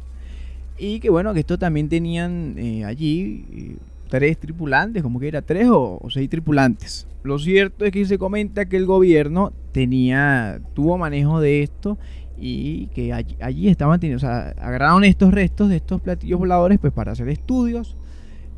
y 0.81 1.00
que 1.00 1.11
bueno, 1.11 1.31
que 1.33 1.41
estos 1.41 1.59
también 1.59 1.89
tenían 1.89 2.55
eh, 2.57 2.83
allí 2.85 3.45
eh, 3.51 3.77
tres 4.09 4.39
tripulantes, 4.39 5.03
como 5.03 5.19
que 5.19 5.27
era 5.27 5.43
tres 5.43 5.67
o, 5.69 6.01
seis 6.09 6.27
tripulantes. 6.27 7.07
Lo 7.21 7.38
cierto 7.38 7.85
es 7.85 7.91
que 7.91 8.03
se 8.05 8.17
comenta 8.17 8.65
que 8.65 8.77
el 8.77 8.88
gobierno 8.88 9.53
tenía, 9.73 10.59
tuvo 10.73 10.97
manejo 10.97 11.39
de 11.39 11.61
esto 11.61 12.00
y 12.35 12.88
que 12.88 13.13
allí, 13.13 13.67
estaban 13.67 14.00
teniendo, 14.00 14.17
o 14.17 14.27
sea, 14.27 14.55
agarraron 14.59 15.03
estos 15.03 15.31
restos 15.31 15.69
de 15.69 15.75
estos 15.75 16.01
platillos 16.01 16.39
voladores 16.39 16.79
pues 16.79 16.91
para 16.91 17.11
hacer 17.11 17.29
estudios 17.29 17.95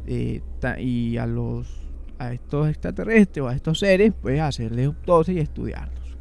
eh, 0.07 0.39
y 0.79 1.17
a 1.17 1.27
los 1.27 1.81
a 2.19 2.31
estos 2.31 2.69
extraterrestres 2.69 3.43
o 3.43 3.49
a 3.49 3.55
estos 3.55 3.79
seres 3.79 4.13
pues 4.21 4.39
hacerles 4.39 4.85
autopsia 4.85 5.33
y 5.33 5.39
estudiarlos. 5.39 6.17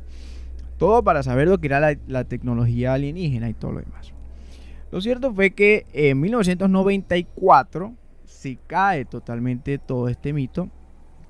Todo 0.79 1.05
para 1.05 1.23
saber 1.23 1.47
lo 1.47 1.59
que 1.59 1.69
era 1.69 1.97
la 2.09 2.25
tecnología 2.25 2.93
alienígena 2.95 3.49
y 3.49 3.55
todo 3.55 3.71
lo 3.71 3.81
demás. 3.81 4.13
Lo 4.93 5.01
cierto 5.01 5.33
fue 5.33 5.53
que 5.53 5.87
en 5.95 6.21
1994 6.21 7.95
se 8.27 8.59
cae 8.67 9.07
totalmente 9.07 9.79
todo 9.79 10.07
este 10.09 10.35
mito 10.35 10.69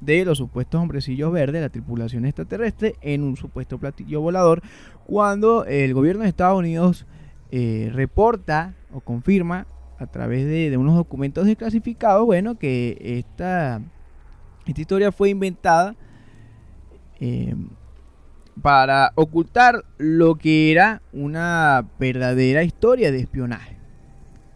de 0.00 0.24
los 0.24 0.38
supuestos 0.38 0.80
hombrecillos 0.80 1.30
verdes, 1.30 1.62
la 1.62 1.68
tripulación 1.68 2.24
extraterrestre, 2.24 2.96
en 3.02 3.22
un 3.22 3.36
supuesto 3.36 3.78
platillo 3.78 4.20
volador, 4.20 4.62
cuando 5.06 5.64
el 5.64 5.94
gobierno 5.94 6.24
de 6.24 6.30
Estados 6.30 6.58
Unidos 6.58 7.06
eh, 7.52 7.88
reporta 7.92 8.74
o 8.92 9.00
confirma 9.00 9.68
a 9.96 10.08
través 10.08 10.44
de, 10.44 10.76
unos 10.76 10.96
documentos 10.96 11.46
desclasificados, 11.46 12.26
bueno, 12.26 12.58
que 12.58 12.98
esta, 13.00 13.80
esta 14.66 14.80
historia 14.80 15.12
fue 15.12 15.30
inventada 15.30 15.94
eh, 17.20 17.54
para 18.60 19.12
ocultar 19.14 19.84
lo 19.98 20.34
que 20.34 20.70
era 20.70 21.00
una 21.12 21.86
verdadera 21.98 22.64
historia 22.64 23.10
de 23.10 23.20
espionaje. 23.20 23.76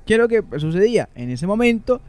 ¿Qué 0.05 0.15
es 0.15 0.21
lo 0.21 0.29
que 0.29 0.45
sucedía? 0.59 1.09
En 1.15 1.31
ese 1.31 1.47
momento 1.47 2.01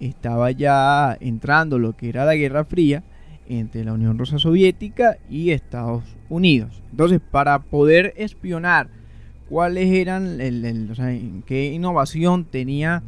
estaba 0.00 0.50
ya 0.50 1.16
entrando 1.20 1.78
lo 1.78 1.96
que 1.96 2.08
era 2.08 2.24
la 2.24 2.34
Guerra 2.34 2.64
Fría 2.64 3.02
entre 3.48 3.84
la 3.84 3.92
Unión 3.92 4.18
Rusa 4.18 4.38
Soviética 4.38 5.18
y 5.28 5.50
Estados 5.50 6.04
Unidos. 6.28 6.82
Entonces, 6.90 7.20
para 7.20 7.60
poder 7.60 8.12
espionar 8.16 8.88
cuáles 9.48 9.90
eran, 9.90 10.38
qué 11.46 11.72
innovación 11.72 12.44
tenía 12.44 13.02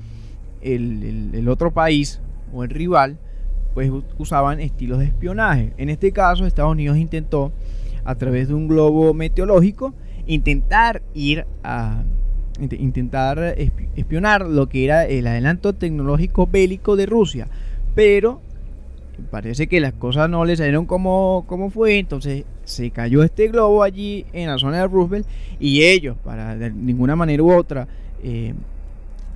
el, 0.62 1.30
el 1.34 1.48
otro 1.48 1.72
país 1.72 2.20
o 2.52 2.64
el 2.64 2.70
rival, 2.70 3.18
pues 3.74 3.90
usaban 4.18 4.60
estilos 4.60 4.98
de 4.98 5.06
espionaje. 5.06 5.72
En 5.76 5.90
este 5.90 6.12
caso, 6.12 6.46
Estados 6.46 6.72
Unidos 6.72 6.96
intentó 6.96 7.52
a 8.04 8.14
través 8.14 8.48
de 8.48 8.54
un 8.54 8.68
globo 8.68 9.14
meteorológico 9.14 9.94
intentar 10.26 11.02
ir 11.14 11.46
a 11.62 12.02
intentar 12.60 13.38
espionar 13.96 14.46
lo 14.46 14.68
que 14.68 14.84
era 14.84 15.06
el 15.06 15.26
adelanto 15.26 15.72
tecnológico 15.72 16.46
bélico 16.46 16.96
de 16.96 17.06
Rusia. 17.06 17.48
Pero 17.94 18.40
parece 19.30 19.66
que 19.66 19.80
las 19.80 19.92
cosas 19.92 20.28
no 20.30 20.44
le 20.44 20.56
salieron 20.56 20.86
como, 20.86 21.44
como 21.46 21.70
fue, 21.70 21.98
entonces 21.98 22.44
se 22.64 22.90
cayó 22.90 23.22
este 23.22 23.48
globo 23.48 23.82
allí 23.82 24.24
en 24.32 24.48
la 24.48 24.58
zona 24.58 24.78
de 24.78 24.86
Roosevelt 24.88 25.26
y 25.58 25.82
ellos, 25.82 26.16
para 26.24 26.56
de 26.56 26.70
ninguna 26.70 27.16
manera 27.16 27.42
u 27.42 27.52
otra, 27.52 27.88
eh, 28.22 28.54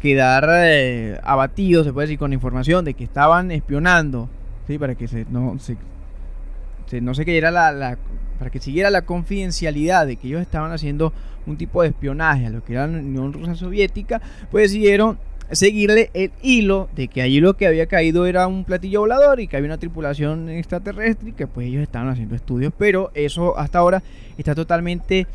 quedar 0.00 0.49
eh, 0.50 1.18
abatidos, 1.23 1.87
se 1.87 1.92
puede 1.92 2.06
decir, 2.06 2.18
con 2.18 2.33
información 2.33 2.85
de 2.85 2.94
que 2.94 3.04
estaban 3.04 3.50
espionando, 3.50 4.28
¿sí? 4.66 4.78
para 4.78 4.94
que 4.94 5.09
se, 5.09 5.26
no, 5.30 5.59
se, 5.59 7.00
no 7.00 7.14
se 7.14 7.25
cayera 7.25 7.50
la, 7.50 7.99
para 8.44 8.52
que 8.52 8.60
siguiera 8.60 8.90
la 8.90 9.06
confidencialidad 9.06 10.06
de 10.06 10.16
que 10.16 10.26
ellos 10.26 10.42
estaban 10.42 10.70
haciendo 10.70 11.14
un 11.46 11.56
tipo 11.56 11.80
de 11.80 11.88
espionaje 11.88 12.44
a 12.44 12.50
lo 12.50 12.62
que 12.62 12.74
era 12.74 12.86
la 12.86 12.98
Unión 12.98 13.32
Rusa 13.32 13.54
Soviética, 13.54 14.20
pues 14.50 14.70
decidieron 14.70 15.18
seguirle 15.50 16.10
el 16.12 16.30
hilo 16.42 16.90
de 16.94 17.08
que 17.08 17.22
allí 17.22 17.40
lo 17.40 17.56
que 17.56 17.66
había 17.66 17.86
caído 17.86 18.26
era 18.26 18.46
un 18.46 18.64
platillo 18.64 19.00
volador 19.00 19.40
y 19.40 19.48
que 19.48 19.56
había 19.56 19.70
una 19.70 19.78
tripulación 19.78 20.50
extraterrestre 20.50 21.30
y 21.30 21.32
que 21.32 21.46
pues 21.46 21.68
ellos 21.68 21.82
estaban 21.82 22.10
haciendo 22.10 22.34
estudios, 22.34 22.70
pero 22.76 23.10
eso 23.14 23.56
hasta 23.56 23.78
ahora 23.78 24.02
está 24.36 24.54
totalmente 24.54 25.26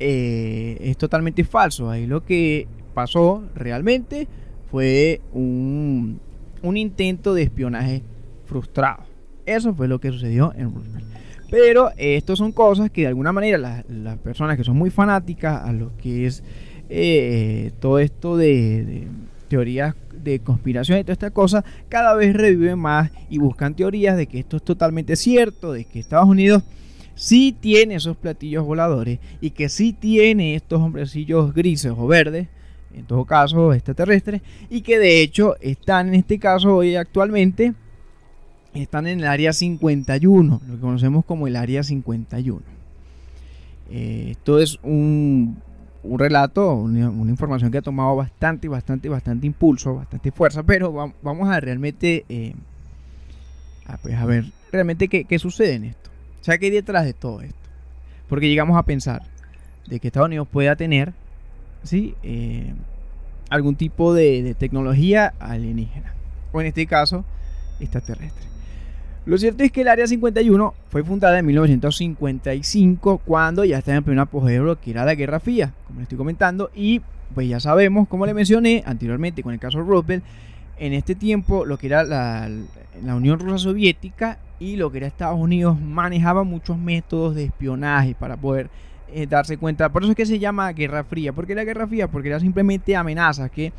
eh, 0.00 0.78
es 0.80 0.96
totalmente 0.96 1.44
falso. 1.44 1.88
Ahí 1.88 2.08
lo 2.08 2.24
que 2.24 2.66
pasó 2.92 3.44
realmente 3.54 4.26
fue 4.68 5.20
un, 5.32 6.18
un 6.62 6.76
intento 6.76 7.34
de 7.34 7.44
espionaje 7.44 8.02
frustrado. 8.46 9.04
Eso 9.46 9.72
fue 9.72 9.86
lo 9.86 10.00
que 10.00 10.10
sucedió 10.10 10.52
en 10.56 10.74
Roosevelt. 10.74 11.18
Pero 11.50 11.90
esto 11.96 12.36
son 12.36 12.52
cosas 12.52 12.90
que 12.90 13.02
de 13.02 13.06
alguna 13.08 13.32
manera 13.32 13.58
las, 13.58 14.18
personas 14.18 14.56
que 14.56 14.64
son 14.64 14.76
muy 14.76 14.90
fanáticas 14.90 15.64
a 15.64 15.72
lo 15.72 15.96
que 15.96 16.26
es 16.26 16.42
eh, 16.90 17.72
todo 17.80 17.98
esto 17.98 18.36
de, 18.36 19.06
teorías 19.48 19.94
de 20.12 20.40
conspiración 20.40 20.98
y 20.98 21.04
toda 21.04 21.14
esta 21.14 21.30
cosa, 21.30 21.64
cada 21.88 22.14
vez 22.14 22.34
reviven 22.34 22.78
más 22.78 23.10
y 23.30 23.38
buscan 23.38 23.74
teorías 23.74 24.16
de 24.16 24.26
que 24.26 24.40
esto 24.40 24.58
es 24.58 24.62
totalmente 24.62 25.16
cierto, 25.16 25.72
de 25.72 25.84
que 25.84 26.00
Estados 26.00 26.28
Unidos 26.28 26.62
sí 27.14 27.56
tiene 27.58 27.96
esos 27.96 28.16
platillos 28.16 28.64
voladores 28.64 29.18
y 29.40 29.50
que 29.50 29.68
sí 29.68 29.92
tiene 29.92 30.54
estos 30.54 30.80
hombrecillos 30.80 31.54
grises 31.54 31.92
o 31.96 32.06
verdes, 32.06 32.48
en 32.94 33.04
todo 33.04 33.24
caso 33.24 33.72
extraterrestres, 33.72 34.42
y 34.70 34.82
que 34.82 34.98
de 34.98 35.22
hecho 35.22 35.56
están 35.60 36.08
en 36.08 36.14
este 36.14 36.38
caso 36.38 36.76
hoy 36.76 36.96
actualmente 36.96 37.74
están 38.74 39.06
en 39.06 39.20
el 39.20 39.26
área 39.26 39.52
51, 39.52 40.60
lo 40.66 40.74
que 40.74 40.80
conocemos 40.80 41.24
como 41.24 41.46
el 41.46 41.56
área 41.56 41.82
51. 41.82 42.60
Eh, 43.90 44.28
esto 44.32 44.58
es 44.58 44.78
un, 44.82 45.56
relato, 46.04 46.74
una, 46.74 47.30
información 47.30 47.70
que 47.70 47.78
ha 47.78 47.82
tomado 47.82 48.16
bastante, 48.16 48.68
bastante, 48.68 49.08
bastante 49.08 49.46
impulso, 49.46 49.94
bastante 49.94 50.30
fuerza, 50.30 50.62
pero 50.62 50.92
vamos 51.22 51.48
a 51.48 51.60
realmente 51.60 52.24
eh, 52.28 52.54
pues, 54.02 54.14
a 54.14 54.26
ver 54.26 54.46
realmente 54.70 55.08
qué, 55.08 55.24
qué 55.24 55.38
sucede 55.38 55.74
en 55.74 55.84
esto. 55.84 56.10
O 56.40 56.44
sea, 56.44 56.58
qué 56.58 56.66
hay 56.66 56.72
detrás 56.72 57.04
de 57.04 57.14
todo 57.14 57.40
esto. 57.42 57.56
Porque 58.28 58.48
llegamos 58.48 58.76
a 58.76 58.82
pensar 58.82 59.22
de 59.86 60.00
que 60.00 60.08
Estados 60.08 60.26
Unidos 60.26 60.46
pueda 60.48 60.76
tener 60.76 61.14
¿sí? 61.82 62.14
Eh, 62.22 62.74
algún 63.48 63.76
tipo 63.76 64.14
de, 64.14 64.42
de 64.42 64.54
tecnología 64.54 65.34
alienígena. 65.38 66.12
O 66.52 66.60
en 66.60 66.66
este 66.66 66.86
caso, 66.86 67.24
extraterrestre. 67.80 68.46
Lo 69.26 69.36
cierto 69.36 69.62
es 69.62 69.70
que 69.70 69.82
el 69.82 69.88
Área 69.88 70.06
51 70.06 70.74
fue 70.88 71.04
fundada 71.04 71.38
en 71.38 71.46
1955 71.46 73.18
cuando 73.24 73.64
ya 73.64 73.78
estaba 73.78 73.98
en 73.98 74.04
pleno 74.04 74.22
apogeo 74.22 74.80
que 74.80 74.90
era 74.90 75.04
la 75.04 75.14
Guerra 75.14 75.40
Fría, 75.40 75.74
como 75.86 76.00
le 76.00 76.04
estoy 76.04 76.16
comentando, 76.16 76.70
y 76.74 77.02
pues 77.34 77.48
ya 77.48 77.60
sabemos, 77.60 78.08
como 78.08 78.24
le 78.26 78.34
mencioné 78.34 78.82
anteriormente 78.86 79.42
con 79.42 79.52
el 79.52 79.60
caso 79.60 79.82
Roosevelt, 79.82 80.24
en 80.78 80.92
este 80.92 81.14
tiempo 81.14 81.64
lo 81.64 81.76
que 81.78 81.88
era 81.88 82.04
la, 82.04 82.48
Unión 83.14 83.38
Rusa 83.38 83.58
Soviética 83.58 84.38
y 84.58 84.76
lo 84.76 84.90
que 84.90 84.98
era 84.98 85.06
Estados 85.06 85.38
Unidos 85.38 85.78
manejaba 85.80 86.42
muchos 86.42 86.78
métodos 86.78 87.34
de 87.34 87.44
espionaje 87.44 88.16
para 88.18 88.36
poder 88.36 88.70
eh, 89.12 89.26
darse 89.26 89.56
cuenta. 89.56 89.88
Por 89.88 90.02
eso 90.02 90.12
es 90.12 90.16
que 90.16 90.26
se 90.26 90.38
llama 90.38 90.72
Guerra 90.72 91.04
Fría. 91.04 91.32
¿Por 91.32 91.46
qué 91.46 91.54
la 91.54 91.64
Guerra 91.64 91.86
Fría? 91.86 92.08
Porque 92.08 92.28
era 92.28 92.40
simplemente 92.40 92.96
amenazas 92.96 93.50
que 93.50 93.72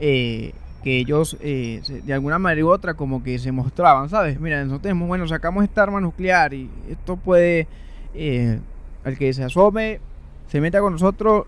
eh, 0.00 0.52
que 0.86 0.98
ellos 0.98 1.36
eh, 1.40 1.82
de 2.04 2.12
alguna 2.12 2.38
manera 2.38 2.64
u 2.64 2.68
otra 2.68 2.94
como 2.94 3.20
que 3.20 3.40
se 3.40 3.50
mostraban, 3.50 4.08
¿sabes? 4.08 4.38
Mira, 4.38 4.58
nosotros 4.60 4.82
tenemos, 4.82 5.08
bueno, 5.08 5.26
sacamos 5.26 5.64
esta 5.64 5.82
arma 5.82 6.00
nuclear 6.00 6.54
y 6.54 6.70
esto 6.88 7.16
puede, 7.16 7.66
eh, 8.14 8.60
el 9.04 9.18
que 9.18 9.32
se 9.32 9.42
asome, 9.42 9.98
se 10.46 10.60
meta 10.60 10.80
con 10.80 10.92
nosotros, 10.92 11.46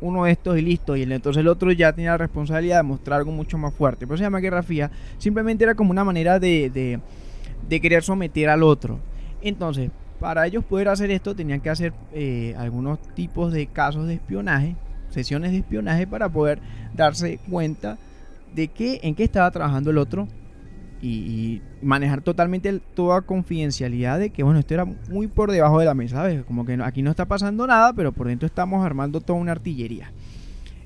uno 0.00 0.24
de 0.24 0.30
estos 0.30 0.56
y 0.56 0.62
listo, 0.62 0.96
y 0.96 1.02
entonces 1.02 1.42
el 1.42 1.48
otro 1.48 1.70
ya 1.70 1.92
tenía 1.92 2.12
la 2.12 2.16
responsabilidad 2.16 2.78
de 2.78 2.84
mostrar 2.84 3.18
algo 3.18 3.30
mucho 3.30 3.58
más 3.58 3.74
fuerte. 3.74 4.06
Por 4.06 4.14
eso 4.14 4.22
se 4.22 4.24
llama 4.24 4.40
Guerra 4.40 4.62
Fría, 4.62 4.90
simplemente 5.18 5.64
era 5.64 5.74
como 5.74 5.90
una 5.90 6.02
manera 6.02 6.38
de, 6.38 6.70
de, 6.70 6.98
de 7.68 7.80
querer 7.82 8.02
someter 8.02 8.48
al 8.48 8.62
otro. 8.62 9.00
Entonces, 9.42 9.90
para 10.18 10.46
ellos 10.46 10.64
poder 10.64 10.88
hacer 10.88 11.10
esto, 11.10 11.36
tenían 11.36 11.60
que 11.60 11.68
hacer 11.68 11.92
eh, 12.14 12.54
algunos 12.56 12.98
tipos 13.14 13.52
de 13.52 13.66
casos 13.66 14.06
de 14.06 14.14
espionaje, 14.14 14.76
sesiones 15.10 15.50
de 15.50 15.58
espionaje 15.58 16.06
para 16.06 16.30
poder 16.30 16.58
darse 16.94 17.38
cuenta 17.50 17.98
de 18.54 18.68
qué, 18.68 19.00
en 19.02 19.14
qué 19.14 19.24
estaba 19.24 19.50
trabajando 19.50 19.90
el 19.90 19.98
otro 19.98 20.28
y, 21.00 21.62
manejar 21.80 22.22
totalmente 22.22 22.80
toda 22.94 23.20
confidencialidad 23.22 24.18
de 24.18 24.30
que, 24.30 24.42
bueno, 24.42 24.58
esto 24.58 24.74
era 24.74 24.84
muy 24.84 25.28
por 25.28 25.52
debajo 25.52 25.78
de 25.78 25.84
la 25.84 25.94
mesa, 25.94 26.16
¿sabes? 26.16 26.44
Como 26.44 26.66
que 26.66 26.76
aquí 26.82 27.02
no 27.02 27.10
está 27.10 27.24
pasando 27.24 27.68
nada, 27.68 27.92
pero 27.92 28.10
por 28.10 28.26
dentro 28.26 28.46
estamos 28.46 28.84
armando 28.84 29.20
toda 29.20 29.38
una 29.38 29.52
artillería. 29.52 30.10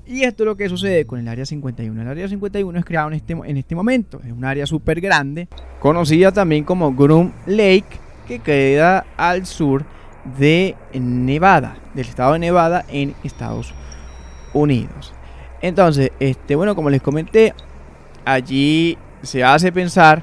Y 0.05 0.23
esto 0.23 0.43
es 0.43 0.45
lo 0.45 0.55
que 0.55 0.69
sucede 0.69 1.05
con 1.05 1.19
el 1.19 1.27
Área 1.27 1.45
51. 1.45 1.99
El 1.99 2.07
Área 2.07 2.27
51 2.27 2.77
es 2.77 2.85
creado 2.85 3.07
en 3.07 3.13
este, 3.15 3.33
en 3.33 3.57
este 3.57 3.73
momento. 3.73 4.21
Es 4.23 4.31
un 4.31 4.45
área 4.45 4.67
súper 4.67 5.01
grande, 5.01 5.47
conocida 5.79 6.31
también 6.31 6.63
como 6.63 6.93
Groom 6.93 7.31
Lake, 7.47 7.97
que 8.27 8.39
queda 8.39 9.05
al 9.17 9.45
sur 9.45 9.85
de 10.37 10.75
Nevada, 10.93 11.77
del 11.93 12.07
estado 12.07 12.33
de 12.33 12.39
Nevada 12.39 12.85
en 12.89 13.15
Estados 13.23 13.73
Unidos. 14.53 15.13
Entonces, 15.63 16.11
este, 16.19 16.55
bueno, 16.55 16.75
como 16.75 16.89
les 16.89 17.01
comenté, 17.01 17.53
allí 18.25 18.97
se 19.21 19.45
hace 19.45 19.71
pensar, 19.71 20.21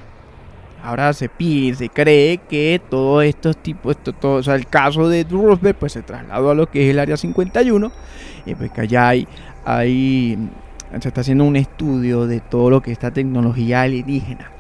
ahora 0.85 1.15
se 1.15 1.31
pide, 1.31 1.75
se 1.77 1.89
cree 1.89 2.37
que 2.37 2.79
todos 2.91 3.25
estos 3.25 3.57
tipos, 3.57 3.97
esto, 3.97 4.13
todo, 4.13 4.35
o 4.35 4.43
sea, 4.43 4.55
el 4.55 4.67
caso 4.67 5.09
de 5.09 5.25
Roosevelt, 5.25 5.79
pues 5.79 5.93
se 5.93 6.03
trasladó 6.03 6.51
a 6.51 6.55
lo 6.55 6.67
que 6.71 6.85
es 6.85 6.91
el 6.91 6.99
área 6.99 7.17
51, 7.17 7.91
y 8.45 8.55
pues 8.55 8.71
que 8.71 8.83
allá 8.83 9.09
hay, 9.09 9.27
hay, 9.65 10.37
se 11.01 11.09
está 11.09 11.23
haciendo 11.23 11.45
un 11.45 11.57
estudio 11.57 12.27
de 12.27 12.41
todo 12.41 12.69
lo 12.69 12.83
que 12.83 12.91
es 12.91 12.99
esta 12.99 13.11
tecnología 13.11 13.81
alienígena. 13.81 14.51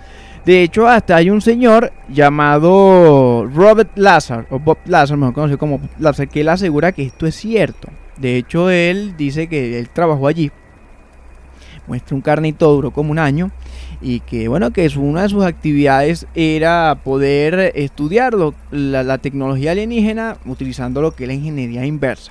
De 0.47 0.63
hecho, 0.63 0.89
hasta 0.89 1.17
hay 1.17 1.29
un 1.29 1.43
señor 1.43 1.93
llamado 2.09 3.47
Robert 3.55 3.91
Lazar, 3.97 4.47
o 4.49 4.59
Bob 4.59 4.79
Lazar, 4.87 5.19
mejor 5.19 5.35
conocido 5.35 5.59
como 5.59 5.79
Lazar, 5.99 6.27
que 6.27 6.41
él 6.41 6.49
asegura 6.49 6.93
que 6.93 7.03
esto 7.03 7.27
es 7.27 7.35
cierto. 7.35 7.89
De 8.17 8.39
hecho, 8.39 8.71
él 8.71 9.15
dice 9.19 9.47
que 9.47 9.79
él 9.79 9.91
trabajó 9.91 10.27
allí 10.27 10.51
muestra 11.91 12.15
un 12.15 12.23
carnito, 12.23 12.73
duró 12.73 12.93
como 12.93 13.11
un 13.11 13.19
año 13.19 13.51
y 14.01 14.21
que 14.21 14.47
bueno, 14.47 14.71
que 14.71 14.89
una 14.97 15.23
de 15.23 15.29
sus 15.29 15.45
actividades 15.45 16.25
era 16.37 17.01
poder 17.03 17.73
estudiar 17.75 18.33
la, 18.71 19.19
tecnología 19.19 19.73
alienígena 19.73 20.37
utilizando 20.47 21.03
lo 21.03 21.11
que 21.11 21.25
es 21.25 21.29
la 21.29 21.35
ingeniería 21.35 21.85
inversa. 21.85 22.31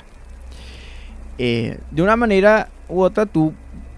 Eh, 1.37 1.77
de 1.91 2.01
una 2.01 2.15
manera 2.15 2.69
u 2.87 3.01
otra 3.01 3.25
tú 3.25 3.53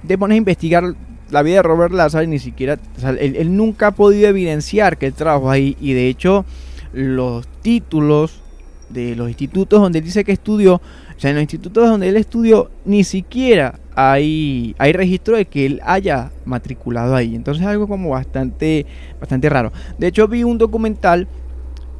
te 0.07 0.17
pones 0.17 0.35
a 0.35 0.37
investigar 0.39 0.95
la 1.29 1.43
vida 1.43 1.57
de 1.57 1.63
Robert 1.63 1.93
Lazar 1.93 2.23
y 2.23 2.27
ni 2.27 2.39
siquiera, 2.39 2.79
él, 3.19 3.55
nunca 3.55 3.87
ha 3.87 3.91
podido 3.91 4.29
evidenciar 4.29 4.97
que 4.97 5.05
él 5.05 5.13
trabajó 5.13 5.51
ahí 5.51 5.77
y 5.79 5.93
de 5.93 6.07
hecho 6.07 6.43
los 6.91 7.47
títulos 7.61 8.41
de 8.89 9.15
los 9.15 9.29
institutos 9.29 9.79
donde 9.79 9.99
él 9.99 10.05
dice 10.05 10.23
que 10.23 10.31
estudió, 10.31 10.75
o 10.75 11.19
sea, 11.19 11.29
en 11.29 11.35
los 11.35 11.43
institutos 11.43 11.87
donde 11.87 12.09
él 12.09 12.17
estudió 12.17 12.71
ni 12.83 13.03
siquiera 13.03 13.75
hay, 14.09 14.75
hay 14.77 14.93
registro 14.93 15.37
de 15.37 15.45
que 15.45 15.65
él 15.65 15.81
haya 15.83 16.31
matriculado 16.45 17.15
ahí. 17.15 17.35
Entonces 17.35 17.61
es 17.61 17.67
algo 17.67 17.87
como 17.87 18.09
bastante, 18.09 18.85
bastante 19.19 19.49
raro. 19.49 19.71
De 19.97 20.07
hecho 20.07 20.27
vi 20.27 20.43
un 20.43 20.57
documental 20.57 21.27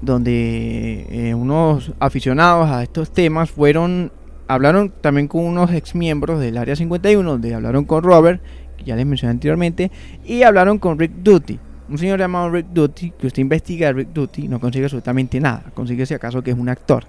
donde 0.02 1.06
eh, 1.10 1.34
unos 1.36 1.94
aficionados 2.00 2.70
a 2.70 2.82
estos 2.82 3.12
temas 3.12 3.52
fueron, 3.52 4.12
hablaron 4.48 4.92
también 5.02 5.28
con 5.28 5.46
unos 5.46 5.72
ex 5.72 5.94
miembros 5.94 6.40
del 6.40 6.58
Área 6.58 6.76
51, 6.76 7.30
donde 7.30 7.54
hablaron 7.54 7.86
con 7.86 8.04
Robert, 8.04 8.42
que 8.78 8.84
ya 8.84 8.96
les 8.96 9.06
mencioné 9.06 9.32
anteriormente, 9.32 9.92
y 10.26 10.42
hablaron 10.44 10.80
con 10.80 10.98
Rick 10.98 11.12
Duty. 11.18 11.60
Un 11.88 11.98
señor 11.98 12.20
llamado 12.20 12.50
Rick 12.50 12.68
Duty, 12.74 13.12
que 13.12 13.28
usted 13.28 13.42
investiga 13.42 13.90
a 13.90 13.94
Rick 13.94 14.10
Duty, 14.14 14.48
no 14.48 14.60
consigue 14.60 14.86
absolutamente 14.86 15.40
nada, 15.40 15.66
consigue 15.74 16.06
si 16.06 16.14
acaso 16.14 16.42
que 16.42 16.52
es 16.52 16.58
un 16.58 16.70
actor. 16.70 17.06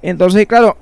Entonces, 0.00 0.46
claro, 0.46 0.76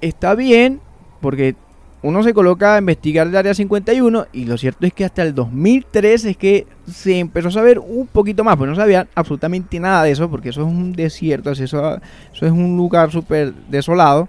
está 0.00 0.34
bien, 0.36 0.80
porque 1.20 1.56
uno 2.04 2.22
se 2.22 2.34
coloca 2.34 2.74
a 2.74 2.78
investigar 2.78 3.26
el 3.26 3.34
área 3.34 3.54
51 3.54 4.26
y 4.34 4.44
lo 4.44 4.58
cierto 4.58 4.86
es 4.86 4.92
que 4.92 5.06
hasta 5.06 5.22
el 5.22 5.34
2003 5.34 6.26
es 6.26 6.36
que 6.36 6.66
se 6.86 7.18
empezó 7.18 7.48
a 7.48 7.52
saber 7.52 7.78
un 7.78 8.06
poquito 8.06 8.44
más, 8.44 8.58
pues 8.58 8.68
no 8.68 8.76
sabía 8.76 9.08
absolutamente 9.14 9.80
nada 9.80 10.02
de 10.02 10.10
eso, 10.10 10.28
porque 10.28 10.50
eso 10.50 10.60
es 10.60 10.66
un 10.66 10.92
desierto, 10.92 11.50
eso, 11.52 11.64
eso 11.64 11.96
es 12.30 12.52
un 12.52 12.76
lugar 12.76 13.10
súper 13.10 13.54
desolado, 13.70 14.28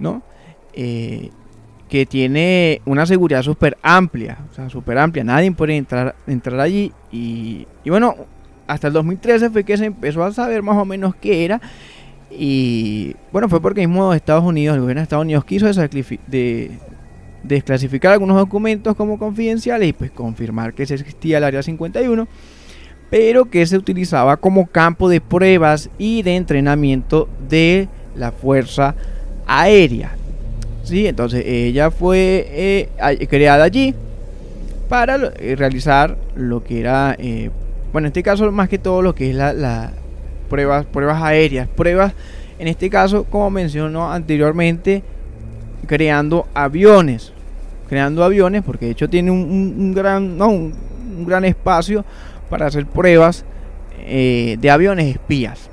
¿no? 0.00 0.22
Eh, 0.72 1.30
que 1.88 2.04
tiene 2.04 2.82
una 2.84 3.06
seguridad 3.06 3.42
súper 3.42 3.78
amplia, 3.80 4.38
o 4.50 4.54
sea, 4.54 4.68
súper 4.68 4.98
amplia, 4.98 5.22
nadie 5.22 5.52
puede 5.52 5.76
entrar, 5.76 6.16
entrar 6.26 6.58
allí 6.58 6.92
y, 7.12 7.68
y 7.84 7.90
bueno, 7.90 8.16
hasta 8.66 8.88
el 8.88 8.92
2013 8.94 9.50
fue 9.50 9.62
que 9.62 9.76
se 9.76 9.84
empezó 9.84 10.24
a 10.24 10.32
saber 10.32 10.64
más 10.64 10.76
o 10.76 10.84
menos 10.84 11.14
qué 11.14 11.44
era 11.44 11.60
y 12.30 13.14
bueno, 13.32 13.48
fue 13.48 13.60
porque 13.60 13.86
mismo 13.86 14.12
Estados 14.12 14.44
Unidos, 14.44 14.74
el 14.74 14.82
gobierno 14.82 15.00
de 15.00 15.04
Estados 15.04 15.24
Unidos 15.24 15.44
quiso 15.44 15.66
de, 15.66 16.70
desclasificar 17.42 18.12
algunos 18.12 18.36
documentos 18.36 18.94
como 18.96 19.18
confidenciales 19.18 19.88
y 19.88 19.92
pues 19.92 20.10
confirmar 20.10 20.74
que 20.74 20.82
existía 20.82 21.38
el 21.38 21.44
Área 21.44 21.62
51, 21.62 22.28
pero 23.10 23.46
que 23.46 23.64
se 23.64 23.76
utilizaba 23.76 24.36
como 24.36 24.66
campo 24.66 25.08
de 25.08 25.20
pruebas 25.20 25.88
y 25.96 26.22
de 26.22 26.36
entrenamiento 26.36 27.28
de 27.48 27.88
la 28.14 28.32
Fuerza 28.32 28.94
Aérea. 29.46 30.14
¿Sí? 30.84 31.06
Entonces 31.06 31.44
ella 31.46 31.90
fue 31.90 32.46
eh, 32.50 33.26
creada 33.28 33.64
allí 33.64 33.94
para 34.88 35.16
eh, 35.16 35.54
realizar 35.56 36.16
lo 36.34 36.64
que 36.64 36.80
era, 36.80 37.14
eh, 37.18 37.50
bueno, 37.92 38.06
en 38.06 38.10
este 38.10 38.22
caso 38.22 38.50
más 38.52 38.68
que 38.68 38.78
todo 38.78 39.02
lo 39.02 39.14
que 39.14 39.30
es 39.30 39.36
la 39.36 39.92
pruebas, 40.48 40.86
pruebas 40.86 41.22
aéreas, 41.22 41.68
pruebas, 41.68 42.14
en 42.58 42.68
este 42.68 42.90
caso, 42.90 43.24
como 43.24 43.50
mencionó 43.50 44.10
anteriormente, 44.10 45.02
creando 45.86 46.48
aviones, 46.54 47.32
creando 47.88 48.24
aviones, 48.24 48.62
porque 48.62 48.86
de 48.86 48.92
hecho 48.92 49.08
tiene 49.08 49.30
un, 49.30 49.92
gran, 49.94 50.36
no, 50.36 50.48
un, 50.48 50.74
gran 51.26 51.44
espacio 51.44 52.04
para 52.50 52.66
hacer 52.66 52.86
pruebas 52.86 53.44
eh, 54.00 54.56
de 54.60 54.70
aviones 54.70 55.06
espías. 55.06 55.70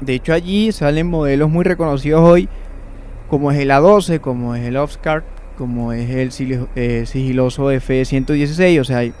De 0.00 0.14
hecho 0.14 0.32
allí 0.32 0.72
salen 0.72 1.06
modelos 1.06 1.50
muy 1.50 1.64
reconocidos 1.64 2.20
hoy, 2.22 2.48
como 3.28 3.50
es 3.50 3.58
el 3.58 3.70
A12, 3.70 4.20
como 4.20 4.54
es 4.54 4.64
el 4.64 4.76
Oscar, 4.76 5.24
como 5.56 5.92
es 5.92 6.10
el 6.10 6.68
eh, 6.76 7.04
sigiloso 7.06 7.70
F-116, 7.70 8.80
o 8.80 8.84
sea, 8.84 8.98
hay 8.98 9.14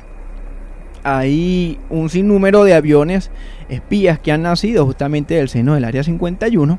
hay 1.06 1.78
un 1.88 2.10
sinnúmero 2.10 2.64
de 2.64 2.74
aviones 2.74 3.30
espías 3.68 4.18
que 4.18 4.32
han 4.32 4.42
nacido 4.42 4.86
justamente 4.86 5.34
del 5.34 5.48
seno 5.48 5.74
del 5.74 5.84
Área 5.84 6.02
51, 6.02 6.78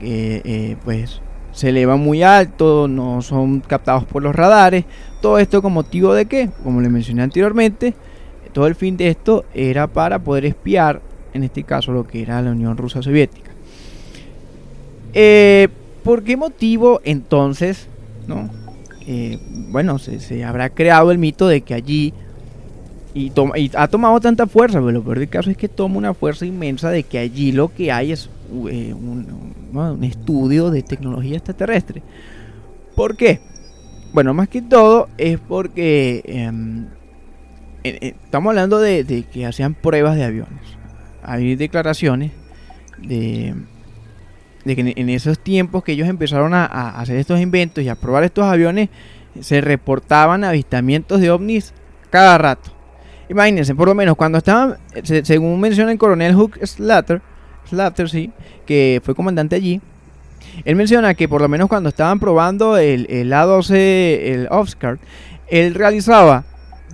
que 0.00 0.42
eh, 0.44 0.76
pues 0.84 1.20
se 1.52 1.70
elevan 1.70 2.00
muy 2.00 2.22
alto, 2.22 2.86
no 2.88 3.22
son 3.22 3.60
captados 3.60 4.04
por 4.04 4.22
los 4.22 4.34
radares. 4.34 4.84
Todo 5.20 5.38
esto 5.38 5.60
con 5.62 5.72
motivo 5.72 6.14
de 6.14 6.26
que, 6.26 6.50
como 6.62 6.80
le 6.80 6.88
mencioné 6.88 7.22
anteriormente, 7.22 7.94
todo 8.52 8.66
el 8.66 8.74
fin 8.74 8.96
de 8.96 9.08
esto 9.08 9.44
era 9.54 9.86
para 9.86 10.18
poder 10.20 10.44
espiar, 10.44 11.00
en 11.34 11.44
este 11.44 11.64
caso, 11.64 11.92
lo 11.92 12.06
que 12.06 12.22
era 12.22 12.40
la 12.42 12.52
Unión 12.52 12.76
Rusa 12.76 13.02
Soviética. 13.02 13.50
Eh, 15.14 15.68
¿Por 16.04 16.22
qué 16.22 16.36
motivo 16.36 17.00
entonces, 17.04 17.88
no? 18.26 18.50
Eh, 19.06 19.38
bueno, 19.70 19.98
se 19.98 20.44
habrá 20.44 20.70
creado 20.70 21.10
el 21.10 21.18
mito 21.18 21.48
de 21.48 21.62
que 21.62 21.74
allí 21.74 22.12
y, 23.14 23.32
ha 23.74 23.88
tomado 23.88 24.20
tanta 24.20 24.46
fuerza, 24.46 24.78
pero 24.78 24.92
lo 24.92 25.02
peor 25.02 25.18
del 25.18 25.28
caso 25.28 25.50
es 25.50 25.56
que 25.56 25.68
toma 25.68 25.96
una 25.96 26.14
fuerza 26.14 26.46
inmensa 26.46 26.90
de 26.90 27.02
que 27.02 27.18
allí 27.18 27.52
lo 27.52 27.72
que 27.74 27.90
hay 27.90 28.12
es 28.12 28.30
eh, 28.70 28.94
un, 28.94 30.04
estudio 30.04 30.70
de 30.70 30.82
tecnología 30.82 31.36
extraterrestre. 31.36 32.02
¿Por 32.94 33.16
qué? 33.16 33.40
Bueno, 34.12 34.34
más 34.34 34.48
que 34.48 34.62
todo 34.62 35.08
es 35.18 35.38
porque 35.38 36.22
em, 36.26 36.86
estamos 37.82 38.50
hablando 38.50 38.78
de, 38.78 39.24
que 39.30 39.46
hacían 39.46 39.74
pruebas 39.74 40.16
de 40.16 40.24
aviones. 40.24 40.60
Hay 41.22 41.56
declaraciones 41.56 42.32
de, 42.98 43.54
de 44.64 44.76
que 44.76 44.94
en, 44.96 45.08
esos 45.08 45.38
tiempos 45.38 45.84
que 45.84 45.92
ellos 45.92 46.08
empezaron 46.08 46.54
a, 46.54 46.64
hacer 46.98 47.16
estos 47.16 47.40
inventos 47.40 47.84
y 47.84 47.88
a 47.88 47.94
probar 47.94 48.24
estos 48.24 48.44
aviones, 48.44 48.88
se 49.40 49.60
reportaban 49.60 50.44
avistamientos 50.44 51.20
de 51.20 51.30
ovnis 51.30 51.74
cada 52.10 52.38
rato. 52.38 52.77
Imagínense, 53.28 53.74
por 53.74 53.88
lo 53.88 53.94
menos 53.94 54.16
cuando 54.16 54.38
estaban, 54.38 54.78
según 55.02 55.60
menciona 55.60 55.92
el 55.92 55.98
coronel 55.98 56.34
Hook 56.34 56.58
Slater, 56.62 57.20
Slater 57.68 58.08
sí, 58.08 58.32
que 58.64 59.02
fue 59.04 59.14
comandante 59.14 59.54
allí, 59.54 59.82
él 60.64 60.76
menciona 60.76 61.12
que 61.14 61.28
por 61.28 61.42
lo 61.42 61.48
menos 61.48 61.68
cuando 61.68 61.90
estaban 61.90 62.18
probando 62.18 62.78
el, 62.78 63.06
el 63.10 63.30
A12, 63.32 63.72
el 63.72 64.48
Oscar, 64.50 64.98
él 65.48 65.74
realizaba 65.74 66.44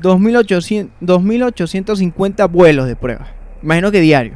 2.850 0.01 2.51
vuelos 2.51 2.87
de 2.87 2.97
prueba. 2.97 3.29
Imagino 3.63 3.93
que 3.93 4.01
diario. 4.01 4.35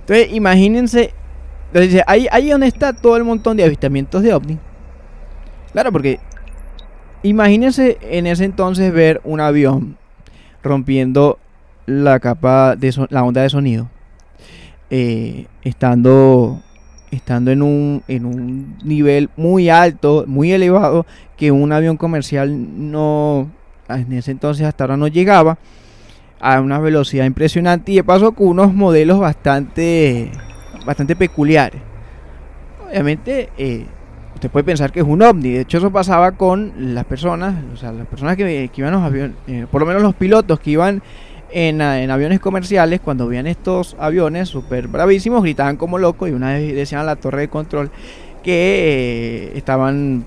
Entonces, 0.00 0.28
imagínense. 0.32 1.14
Entonces, 1.72 2.02
ahí, 2.06 2.26
ahí 2.30 2.50
donde 2.50 2.66
está 2.66 2.92
todo 2.92 3.16
el 3.16 3.24
montón 3.24 3.56
de 3.56 3.64
avistamientos 3.64 4.22
de 4.22 4.32
ovni. 4.32 4.58
Claro, 5.72 5.92
porque 5.92 6.20
imagínense 7.22 7.98
en 8.00 8.26
ese 8.26 8.44
entonces 8.44 8.92
ver 8.92 9.20
un 9.24 9.40
avión 9.40 9.96
rompiendo 10.62 11.38
la 11.86 12.20
capa 12.20 12.76
de 12.76 12.94
la 13.10 13.24
onda 13.24 13.42
de 13.42 13.50
sonido. 13.50 13.88
Eh, 14.90 15.46
estando 15.62 16.62
estando 17.10 17.50
en 17.50 17.62
un, 17.62 18.02
en 18.08 18.24
un 18.26 18.76
nivel 18.84 19.30
muy 19.36 19.68
alto, 19.68 20.24
muy 20.26 20.52
elevado, 20.52 21.06
que 21.36 21.50
un 21.50 21.72
avión 21.72 21.96
comercial 21.96 22.90
no, 22.90 23.48
en 23.88 24.12
ese 24.12 24.30
entonces 24.30 24.66
hasta 24.66 24.84
ahora 24.84 24.96
no 24.96 25.08
llegaba 25.08 25.58
a 26.40 26.60
una 26.60 26.78
velocidad 26.78 27.24
impresionante 27.24 27.92
y 27.92 27.96
de 27.96 28.04
paso 28.04 28.32
con 28.32 28.48
unos 28.48 28.74
modelos 28.74 29.18
bastante, 29.18 30.30
bastante 30.86 31.16
peculiares. 31.16 31.80
Obviamente, 32.88 33.50
eh, 33.58 33.86
usted 34.38 34.50
puede 34.50 34.64
pensar 34.64 34.92
que 34.92 35.00
es 35.00 35.06
un 35.06 35.20
ovni. 35.20 35.50
De 35.50 35.60
hecho, 35.62 35.78
eso 35.78 35.90
pasaba 35.90 36.32
con 36.32 36.94
las 36.94 37.04
personas, 37.04 37.56
o 37.74 37.76
sea, 37.76 37.90
las 37.92 38.06
personas 38.06 38.36
que, 38.36 38.70
iban 38.74 38.94
a 38.94 38.96
los 38.96 39.04
aviones, 39.04 39.36
eh, 39.48 39.66
por 39.70 39.80
lo 39.80 39.86
menos 39.86 40.00
los 40.00 40.14
pilotos 40.14 40.60
que 40.60 40.70
iban 40.70 41.02
en, 41.50 41.80
aviones 41.80 42.38
comerciales, 42.38 43.00
cuando 43.00 43.26
veían 43.26 43.48
estos 43.48 43.96
aviones 43.98 44.48
súper 44.48 44.86
bravísimos, 44.86 45.42
gritaban 45.42 45.76
como 45.76 45.98
locos 45.98 46.28
y 46.28 46.32
una 46.32 46.52
vez 46.52 46.74
decían 46.74 47.00
a 47.00 47.04
la 47.04 47.16
torre 47.16 47.42
de 47.42 47.48
control 47.48 47.90
que 48.44 49.50
eh, 49.52 49.52
estaban, 49.58 50.24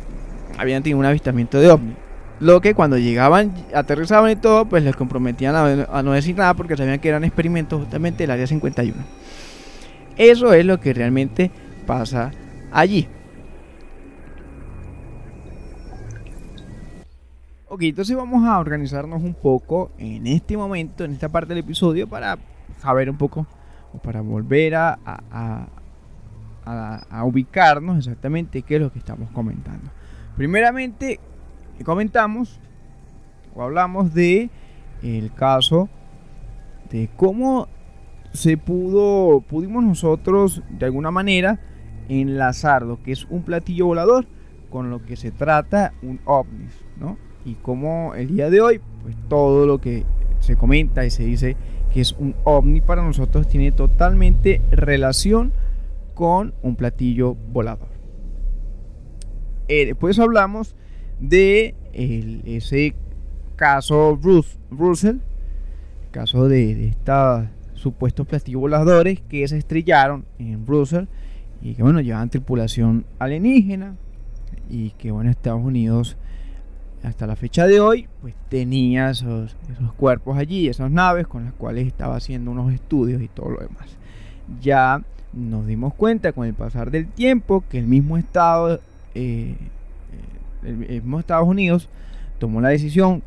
habían 0.58 0.84
tenido 0.84 1.00
un 1.00 1.06
avistamiento 1.06 1.60
de 1.60 1.71
ovni. 1.71 1.93
Lo 2.41 2.60
que 2.60 2.74
cuando 2.74 2.97
llegaban, 2.97 3.54
aterrizaban 3.74 4.32
y 4.32 4.36
todo, 4.36 4.65
pues 4.65 4.84
les 4.84 4.95
comprometían 4.95 5.56
a, 5.56 6.04
no 6.04 6.12
decir 6.12 6.36
nada 6.36 6.54
porque 6.56 6.76
sabían 6.76 7.00
que 7.00 7.08
eran 7.08 7.24
experimentos 7.24 7.80
justamente 7.80 8.24
del 8.24 8.32
área 8.32 8.47
51. 8.47 8.97
Eso 10.17 10.54
es 10.54 10.65
lo 10.65 10.80
que 10.82 10.93
realmente 10.93 11.50
pasa 11.86 12.32
allí. 12.71 13.08
Ok, 17.73 17.84
entonces 17.84 18.17
vamos 18.17 18.45
a 18.45 18.60
organizarnos 18.60 19.23
un 19.23 19.34
poco 19.34 19.91
en 19.97 20.27
este 20.27 20.57
momento, 20.57 21.05
en 21.05 21.13
esta 21.13 21.29
parte 21.29 21.53
del 21.53 21.60
episodio, 21.60 22.05
para 22.05 22.38
saber 22.81 23.10
un 23.10 23.15
poco, 23.15 23.47
o 23.93 23.97
para 23.97 24.19
volver 24.19 24.75
a, 24.75 24.97
ubicarnos 27.23 27.97
exactamente 27.97 28.63
qué 28.63 28.75
es 28.75 28.81
lo 28.81 28.91
que 28.91 28.99
estamos 28.99 29.31
comentando. 29.31 29.89
Primeramente, 30.36 31.21
comentamos 31.86 32.60
o 33.55 33.63
hablamos 33.63 34.13
de 34.13 34.49
el 35.01 35.34
caso 35.34 35.88
de 36.89 37.10
cómo 37.15 37.69
se 38.34 38.57
pudo 38.57 39.39
pudimos 39.47 39.81
nosotros 39.86 40.62
de 40.71 40.88
alguna 40.88 41.10
manera 41.10 41.62
enlazar 42.10 42.81
lo 42.81 43.01
que 43.01 43.13
es 43.13 43.23
un 43.29 43.43
platillo 43.43 43.86
volador 43.86 44.25
con 44.69 44.89
lo 44.89 45.05
que 45.05 45.15
se 45.15 45.31
trata 45.31 45.93
un 46.01 46.19
ovni, 46.25 46.67
¿no? 46.97 47.31
Y 47.45 47.56
cómo 47.56 48.13
el 48.15 48.36
día 48.36 48.49
de 48.49 48.62
hoy, 48.62 48.82
pues 49.04 49.15
todo 49.27 49.65
lo 49.65 49.80
que 49.80 50.04
se 50.39 50.56
comenta 50.56 51.06
y 51.06 51.10
se 51.10 51.23
dice 51.23 51.56
que 51.93 52.01
es 52.01 52.13
un 52.13 52.36
ovni 52.43 52.82
para 52.82 53.04
nosotros 53.04 53.47
tiene 53.47 53.71
totalmente 53.71 54.62
relación 54.71 55.51
con 56.13 56.54
un 56.62 56.75
platillo 56.75 57.36
volador. 57.51 57.89
Eh, 59.67 59.86
después 59.86 60.19
hablamos 60.19 60.75
de 61.19 61.75
ese 61.93 62.95
caso 63.56 64.19
Russell, 64.71 65.17
caso 66.12 66.47
de, 66.47 66.88
estos 66.88 67.45
supuestos 67.73 68.27
platillos 68.27 68.62
voladores 68.62 69.21
que 69.21 69.47
se 69.47 69.58
estrellaron 69.58 70.25
en 70.39 70.65
Russell 70.65 71.06
y 71.62 71.75
que 71.75 71.84
bueno, 71.84 72.01
llevaban 72.01 72.30
tripulación 72.30 73.06
alienígena 73.19 73.95
y 74.69 74.91
que 74.91 75.12
bueno, 75.12 75.30
Estados 75.30 75.63
Unidos 75.63 76.17
hasta 77.04 77.26
la 77.28 77.36
fecha 77.36 77.68
de 77.68 77.80
hoy 77.80 78.08
pues 78.22 78.34
tenía 78.50 79.10
esos, 79.10 79.56
esos 79.72 79.94
cuerpos 79.94 80.38
allí, 80.38 80.68
esas 80.68 80.92
naves 80.92 81.28
con 81.28 81.46
las 81.46 81.54
cuales 81.54 81.88
estaba 81.88 82.16
haciendo 82.16 82.52
unos 82.52 82.74
estudios 82.74 83.22
y 83.22 83.28
todo 83.28 83.50
lo 83.50 83.60
demás. 83.60 83.98
Ya 84.62 85.02
nos 85.34 85.66
dimos 85.66 85.94
cuenta 85.94 86.34
con 86.34 86.46
el 86.46 86.54
pasar 86.54 86.92
del 86.92 87.08
tiempo 87.08 87.64
que 87.70 87.80
el 87.80 87.88
mismo 87.88 88.18
Estado 88.18 88.80
eh, 89.16 89.56
el 90.64 90.76
mismo 90.76 91.20
Estados 91.20 91.48
Unidos 91.48 91.90
tomó 92.40 92.62
la 92.62 92.70
decisión 92.70 93.24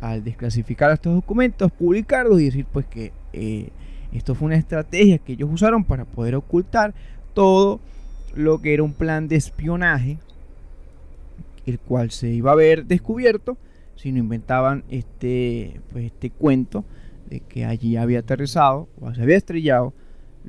al 0.00 0.22
desclasificar 0.24 0.92
estos 0.92 1.14
documentos, 1.14 1.72
publicarlos 1.72 2.40
y 2.40 2.46
decir 2.46 2.66
pues 2.70 2.86
que 2.86 3.12
eh, 3.32 3.70
esto 4.12 4.34
fue 4.34 4.46
una 4.46 4.56
estrategia 4.56 5.18
que 5.18 5.32
ellos 5.32 5.48
usaron 5.50 5.84
para 5.84 6.04
poder 6.04 6.34
ocultar 6.34 6.94
todo 7.34 7.80
lo 8.34 8.60
que 8.60 8.74
era 8.74 8.82
un 8.82 8.92
plan 8.92 9.28
de 9.28 9.36
espionaje, 9.36 10.18
el 11.66 11.78
cual 11.78 12.10
se 12.10 12.28
iba 12.30 12.52
a 12.52 12.54
ver 12.56 12.86
descubierto 12.86 13.58
si 13.96 14.12
no 14.12 14.18
inventaban 14.18 14.84
este, 14.88 15.80
pues, 15.90 16.06
este 16.06 16.30
cuento 16.30 16.84
de 17.28 17.40
que 17.40 17.64
allí 17.64 17.96
había 17.96 18.20
aterrizado 18.20 18.88
o 19.00 19.12
se 19.14 19.22
había 19.22 19.36
estrellado 19.36 19.92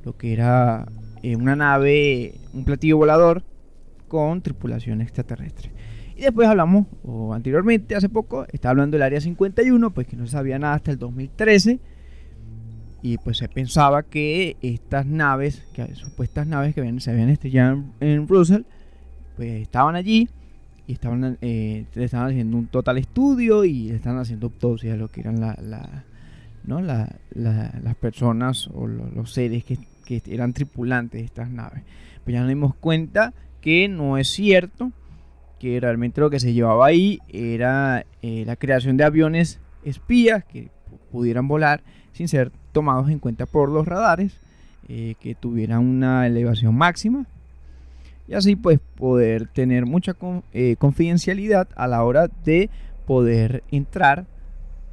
lo 0.03 0.15
que 0.15 0.33
era 0.33 0.87
eh, 1.23 1.35
una 1.35 1.55
nave, 1.55 2.35
un 2.53 2.63
platillo 2.63 2.97
volador 2.97 3.43
con 4.07 4.41
tripulación 4.41 5.01
extraterrestre. 5.01 5.71
Y 6.15 6.21
después 6.21 6.47
hablamos, 6.47 6.87
o 7.03 7.33
anteriormente, 7.33 7.95
hace 7.95 8.09
poco, 8.09 8.45
estaba 8.51 8.71
hablando 8.71 8.95
del 8.95 9.03
Área 9.03 9.21
51, 9.21 9.91
pues 9.91 10.07
que 10.07 10.15
no 10.15 10.25
se 10.25 10.31
sabía 10.31 10.57
nada 10.57 10.73
hasta 10.73 10.91
el 10.91 10.97
2013. 10.97 11.79
Y 13.03 13.19
pues 13.19 13.37
se 13.37 13.47
pensaba 13.47 14.01
que 14.01 14.57
estas 14.61 15.05
naves, 15.05 15.63
que 15.73 15.93
supuestas 15.93 16.47
naves 16.47 16.73
que 16.73 16.99
se 16.99 17.11
habían 17.11 17.29
estrellado 17.29 17.83
en, 17.99 18.27
Russell, 18.27 18.63
pues 19.35 19.61
estaban 19.61 19.95
allí 19.95 20.27
y 20.87 20.93
estaban, 20.93 21.37
eh, 21.41 21.85
estaban 21.95 22.29
haciendo 22.29 22.57
un 22.57 22.67
total 22.67 22.97
estudio 22.97 23.65
y 23.65 23.89
estaban 23.89 24.19
haciendo 24.19 24.47
autopsia 24.47 24.93
de 24.93 24.97
lo 24.97 25.09
que 25.09 25.19
eran 25.19 25.41
la, 25.41 26.05
¿no? 26.63 26.81
las 26.81 27.95
personas 27.99 28.69
o 28.73 28.87
los, 28.87 29.33
seres 29.33 29.65
que, 29.65 29.77
que, 30.05 30.21
eran 30.27 30.53
tripulantes 30.53 31.19
de 31.19 31.25
estas 31.25 31.49
naves. 31.49 31.83
Pues 32.23 32.33
ya 32.33 32.39
nos 32.39 32.49
dimos 32.49 32.73
cuenta 32.75 33.33
que 33.59 33.89
no 33.89 34.17
es 34.17 34.29
cierto 34.29 34.93
que 35.59 35.79
realmente 35.79 36.21
lo 36.21 36.29
que 36.29 36.39
se 36.39 36.53
llevaba 36.53 36.85
ahí 36.85 37.19
era 37.27 38.05
eh, 38.21 38.43
la 38.45 38.55
creación 38.55 38.95
de 38.95 39.03
aviones 39.03 39.59
espías 39.83 40.45
que 40.45 40.69
pudieran 41.11 41.47
volar 41.47 41.81
sin 42.13 42.29
ser 42.29 42.51
tomados 42.71 43.09
en 43.09 43.19
cuenta 43.19 43.45
por 43.45 43.69
los 43.69 43.87
radares, 43.87 44.39
eh, 44.87 45.15
que 45.19 45.35
tuvieran 45.35 45.79
una 45.79 46.25
elevación 46.27 46.75
máxima 46.75 47.25
y 48.27 48.33
así 48.33 48.55
pues 48.55 48.79
poder 48.95 49.47
tener 49.47 49.85
mucha 49.85 50.15
eh, 50.53 50.75
confidencialidad 50.77 51.67
a 51.75 51.87
la 51.87 52.03
hora 52.03 52.29
de 52.43 52.69
poder 53.05 53.63
entrar 53.71 54.25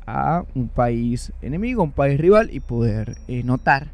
a 0.06 0.44
un 0.54 0.68
país 0.68 1.32
enemigo, 1.42 1.82
un 1.82 1.92
país 1.92 2.20
rival 2.20 2.50
y 2.52 2.60
poder 2.60 3.16
notar 3.44 3.90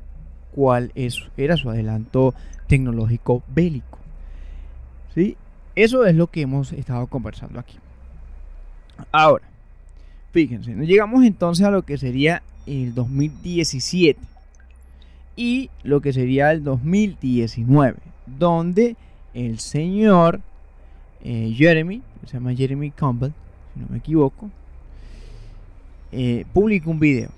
cuál 0.53 0.93
es, 0.95 1.23
era 1.37 1.57
su 1.57 1.71
adelanto 1.71 2.35
tecnológico 2.67 3.43
bélico. 3.49 3.99
¿Sí? 5.15 5.37
Eso 5.75 6.05
es 6.05 6.15
lo 6.15 6.27
que 6.27 6.43
hemos 6.43 6.73
estado 6.73 7.07
conversando 7.07 7.59
aquí. 7.59 7.79
Ahora, 9.13 9.45
fíjense, 10.33 10.75
llegamos 10.75 11.25
entonces 11.25 11.65
a 11.65 11.71
lo 11.71 11.83
que 11.83 11.97
sería 11.97 12.43
el 12.67 12.95
2017 12.95 14.21
y 15.37 15.71
lo 15.83 16.01
que 16.01 16.13
sería 16.13 16.53
el 16.53 16.63
2019, 16.65 17.97
donde 18.27 18.97
el 19.35 19.59
señor 19.59 20.41
eh, 21.23 21.53
Jeremy, 21.57 22.03
se 22.27 22.35
llama 22.35 22.55
Jeremy 22.55 22.91
Campbell, 22.91 23.33
si 23.75 23.81
no 23.81 23.87
me 23.91 23.99
equivoco, 23.99 24.51
eh, 26.13 26.45
publica 26.53 26.91
un 26.91 27.01
video. 27.01 27.31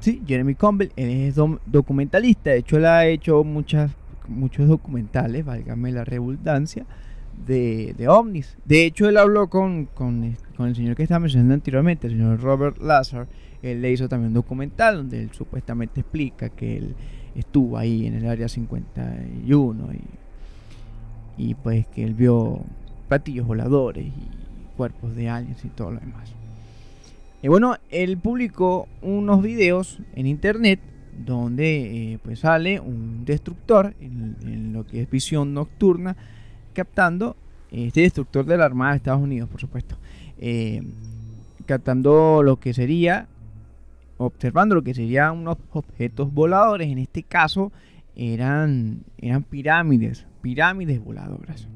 Sí, 0.00 0.22
Jeremy 0.26 0.54
Campbell, 0.54 0.90
es 0.96 1.36
documentalista, 1.66 2.50
de 2.50 2.58
hecho 2.58 2.76
él 2.76 2.86
ha 2.86 3.06
hecho 3.06 3.44
muchas, 3.44 3.92
muchos 4.28 4.66
documentales, 4.66 5.44
válgame 5.44 5.92
la 5.92 6.04
redundancia, 6.04 6.84
de, 7.46 7.94
de 7.96 8.08
ovnis. 8.08 8.56
De 8.64 8.84
hecho 8.84 9.08
él 9.08 9.16
habló 9.16 9.48
con, 9.48 9.86
con, 9.86 10.36
con 10.56 10.68
el 10.68 10.76
señor 10.76 10.96
que 10.96 11.02
estaba 11.04 11.20
mencionando 11.20 11.54
anteriormente, 11.54 12.06
el 12.06 12.14
señor 12.14 12.40
Robert 12.40 12.78
Lazar, 12.80 13.26
él 13.62 13.80
le 13.80 13.92
hizo 13.92 14.08
también 14.08 14.28
un 14.28 14.34
documental 14.34 14.96
donde 14.96 15.22
él 15.22 15.30
supuestamente 15.32 16.00
explica 16.00 16.48
que 16.48 16.78
él 16.78 16.94
estuvo 17.34 17.78
ahí 17.78 18.06
en 18.06 18.14
el 18.14 18.28
área 18.28 18.48
51 18.48 19.92
y, 19.94 20.00
y 21.36 21.54
pues 21.54 21.86
que 21.88 22.04
él 22.04 22.14
vio 22.14 22.60
platillos 23.08 23.46
voladores 23.46 24.06
y 24.06 24.76
cuerpos 24.76 25.14
de 25.14 25.28
aliens 25.28 25.64
y 25.64 25.68
todo 25.68 25.92
lo 25.92 26.00
demás. 26.00 26.32
Y 27.42 27.48
bueno, 27.48 27.76
él 27.90 28.18
publicó 28.18 28.88
unos 29.02 29.42
videos 29.42 29.98
en 30.14 30.26
internet 30.26 30.80
donde 31.26 32.12
eh, 32.12 32.18
pues 32.22 32.40
sale 32.40 32.80
un 32.80 33.24
destructor 33.24 33.94
en, 34.00 34.72
lo 34.72 34.86
que 34.86 35.02
es 35.02 35.10
visión 35.10 35.52
nocturna 35.52 36.16
captando 36.72 37.36
este 37.70 38.02
destructor 38.02 38.44
de 38.44 38.56
la 38.56 38.64
Armada 38.64 38.92
de 38.92 38.96
Estados 38.98 39.22
Unidos, 39.22 39.48
por 39.48 39.60
supuesto, 39.60 39.96
eh, 40.38 40.82
captando 41.66 42.42
lo 42.42 42.58
que 42.58 42.72
sería 42.74 43.28
observando 44.24 44.74
lo 44.74 44.82
que 44.82 44.94
serían 44.94 45.38
unos 45.38 45.58
objetos 45.72 46.32
voladores. 46.32 46.88
En 46.88 46.98
este 46.98 47.22
caso 47.22 47.72
eran, 48.14 49.00
eran 49.18 49.42
pirámides, 49.42 50.26
pirámides 50.42 51.02
voladoras. 51.02 51.68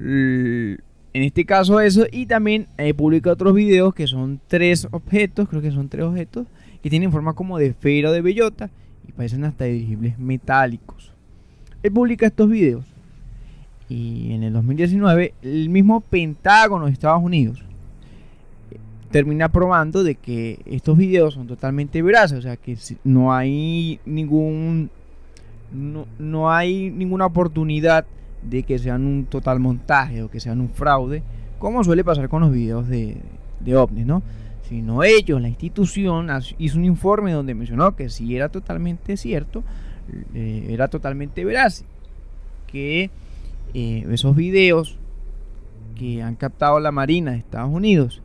en 0.00 0.78
este 1.12 1.44
caso 1.44 1.80
eso. 1.80 2.06
Y 2.10 2.26
también 2.26 2.66
eh, 2.78 2.94
publica 2.94 3.30
otros 3.30 3.54
videos 3.54 3.94
que 3.94 4.06
son 4.06 4.40
tres 4.48 4.88
objetos, 4.90 5.48
creo 5.48 5.62
que 5.62 5.70
son 5.70 5.88
tres 5.88 6.04
objetos, 6.04 6.46
que 6.82 6.90
tienen 6.90 7.12
forma 7.12 7.34
como 7.34 7.58
de 7.58 7.66
esfera 7.66 8.10
o 8.10 8.12
de 8.12 8.22
bellota 8.22 8.70
y 9.06 9.12
parecen 9.12 9.44
hasta 9.44 9.64
dirigibles 9.64 10.18
metálicos. 10.18 11.12
Él 11.82 11.92
publica 11.92 12.26
estos 12.26 12.48
videos. 12.48 12.84
Y 13.88 14.32
en 14.32 14.42
el 14.42 14.52
2019 14.54 15.34
el 15.42 15.68
mismo 15.68 16.00
Pentágono 16.00 16.86
de 16.86 16.92
Estados 16.92 17.22
Unidos 17.22 17.62
termina 19.10 19.50
probando 19.50 20.02
de 20.02 20.14
que 20.14 20.60
estos 20.64 20.96
videos 20.96 21.34
son 21.34 21.46
totalmente 21.46 22.00
veraces, 22.00 22.38
o 22.38 22.42
sea 22.42 22.56
que 22.56 22.76
no 23.04 23.32
hay 23.32 24.00
ningún 24.06 24.90
no, 25.72 26.50
hay 26.50 26.90
ninguna 26.90 27.26
oportunidad 27.26 28.04
de 28.42 28.62
que 28.62 28.78
sean 28.78 29.06
un 29.06 29.26
total 29.26 29.60
montaje 29.60 30.22
o 30.22 30.30
que 30.30 30.40
sean 30.40 30.60
un 30.60 30.68
fraude, 30.68 31.22
como 31.58 31.84
suele 31.84 32.04
pasar 32.04 32.28
con 32.28 32.42
los 32.42 32.52
videos 32.52 32.88
de, 32.88 33.18
de 33.60 34.04
¿no? 34.04 34.22
Sino 34.68 35.04
ellos, 35.04 35.40
la 35.40 35.48
institución, 35.48 36.28
hizo 36.58 36.78
un 36.78 36.84
informe 36.84 37.32
donde 37.32 37.54
mencionó 37.54 37.94
que 37.94 38.08
si 38.08 38.34
era 38.34 38.48
totalmente 38.48 39.16
cierto, 39.16 39.62
eh, 40.34 40.66
era 40.70 40.88
totalmente 40.88 41.44
veraz, 41.44 41.84
que 42.66 43.10
eh, 43.74 44.06
esos 44.10 44.34
videos 44.34 44.98
que 45.94 46.22
han 46.22 46.36
captado 46.36 46.80
la 46.80 46.90
Marina 46.90 47.32
de 47.32 47.38
Estados 47.38 47.70
Unidos 47.72 48.22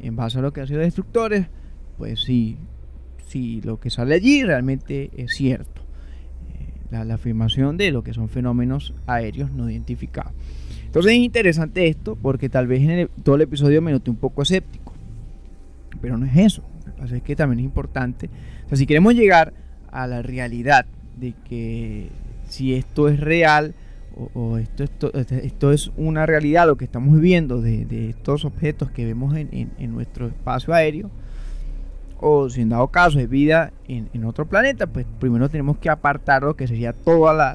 en 0.00 0.16
base 0.16 0.38
a 0.38 0.42
lo 0.42 0.52
que 0.52 0.60
han 0.60 0.66
sido 0.66 0.80
destructores, 0.80 1.46
pues 1.96 2.22
sí, 2.22 2.58
sí, 3.26 3.60
lo 3.62 3.80
que 3.80 3.90
sale 3.90 4.14
allí 4.14 4.42
realmente 4.42 5.10
es 5.16 5.32
cierto. 5.34 5.73
La, 6.90 7.14
afirmación 7.14 7.76
de 7.76 7.90
lo 7.90 8.04
que 8.04 8.14
son 8.14 8.28
fenómenos 8.28 8.94
aéreos 9.06 9.50
no 9.50 9.68
identificados. 9.68 10.32
Entonces 10.84 11.12
es 11.12 11.18
interesante 11.18 11.88
esto 11.88 12.16
porque 12.16 12.48
tal 12.48 12.66
vez 12.66 12.82
en 12.82 13.08
todo 13.22 13.34
el 13.34 13.42
episodio 13.42 13.82
me 13.82 13.90
noté 13.90 14.10
un 14.10 14.16
poco 14.16 14.42
escéptico. 14.42 14.92
Pero 16.00 16.16
no 16.16 16.26
es 16.26 16.36
eso. 16.36 16.62
Lo 16.86 16.92
que 16.92 17.00
pasa 17.00 17.16
es 17.16 17.22
que 17.22 17.34
también 17.34 17.60
es 17.60 17.64
importante. 17.64 18.30
O 18.66 18.68
sea, 18.68 18.78
si 18.78 18.86
queremos 18.86 19.14
llegar 19.14 19.52
a 19.90 20.06
la 20.06 20.22
realidad 20.22 20.86
de 21.18 21.34
que 21.48 22.10
si 22.48 22.74
esto 22.74 23.08
es 23.08 23.18
real, 23.18 23.74
o, 24.34 24.58
esto, 24.58 24.84
esto, 24.84 25.10
esto, 25.12 25.72
es 25.72 25.90
una 25.96 26.26
realidad, 26.26 26.66
lo 26.66 26.76
que 26.76 26.84
estamos 26.84 27.14
viviendo 27.14 27.60
de, 27.60 28.10
estos 28.10 28.44
objetos 28.44 28.90
que 28.90 29.04
vemos 29.04 29.36
en, 29.36 29.70
nuestro 29.92 30.28
espacio 30.28 30.72
aéreo, 30.72 31.10
o 32.26 32.48
si 32.48 32.62
en 32.62 32.70
dado 32.70 32.88
caso 32.88 33.20
es 33.20 33.28
vida 33.28 33.70
en, 33.86 34.24
otro 34.24 34.46
planeta, 34.46 34.86
pues 34.86 35.04
primero 35.20 35.50
tenemos 35.50 35.76
que 35.76 35.90
apartar 35.90 36.42
lo 36.42 36.56
que 36.56 36.66
sería 36.66 36.94
toda 36.94 37.34
la, 37.34 37.54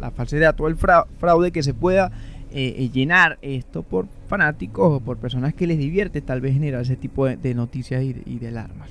la, 0.00 0.10
falsedad, 0.12 0.54
todo 0.54 0.68
el 0.68 0.76
fraude 0.76 1.52
que 1.52 1.62
se 1.62 1.74
pueda 1.74 2.10
eh, 2.52 2.74
eh, 2.78 2.88
llenar 2.90 3.38
esto 3.42 3.82
por 3.82 4.06
fanáticos 4.28 4.94
o 4.94 5.00
por 5.00 5.18
personas 5.18 5.52
que 5.52 5.66
les 5.66 5.76
divierte 5.76 6.22
tal 6.22 6.40
vez 6.40 6.54
generar 6.54 6.80
ese 6.80 6.96
tipo 6.96 7.26
de, 7.26 7.54
noticias 7.54 8.02
y, 8.02 8.38
de 8.38 8.48
alarmas. 8.48 8.88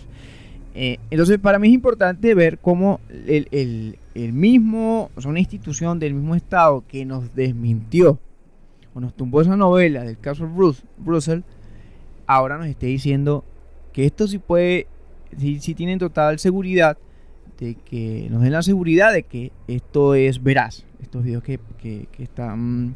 Eh, 0.75 0.99
entonces, 1.09 1.39
para 1.39 1.57
mí 1.57 1.69
es 1.69 1.73
importante 1.73 2.35
ver 2.35 2.59
cómo 2.59 2.99
el, 3.09 3.97
mismo, 4.13 5.09
o 5.15 5.21
sea, 5.21 5.31
una 5.31 5.39
institución 5.39 5.97
del 5.97 6.13
mismo 6.13 6.35
Estado 6.35 6.83
que 6.87 7.05
nos 7.05 7.33
desmintió 7.33 8.19
o 8.93 8.99
nos 8.99 9.15
tumbó 9.15 9.41
esa 9.41 9.57
novela 9.57 10.03
del 10.03 10.19
caso 10.19 10.47
Bruce, 10.47 10.83
Russell, 11.03 11.39
ahora 12.27 12.59
nos 12.59 12.67
esté 12.67 12.85
diciendo 12.85 13.43
que 13.93 14.05
esto 14.05 14.27
sí 14.27 14.39
puede, 14.39 14.87
sí, 15.37 15.59
sí 15.59 15.75
tienen 15.75 15.99
total 15.99 16.39
seguridad 16.39 16.97
de 17.59 17.75
que 17.75 18.27
nos 18.31 18.41
den 18.41 18.53
la 18.53 18.63
seguridad 18.63 19.13
de 19.13 19.23
que 19.23 19.51
esto 19.67 20.15
es 20.15 20.41
veraz. 20.41 20.85
Estos 21.01 21.23
videos 21.23 21.43
que, 21.43 21.59
que, 21.79 22.07
están, 22.17 22.95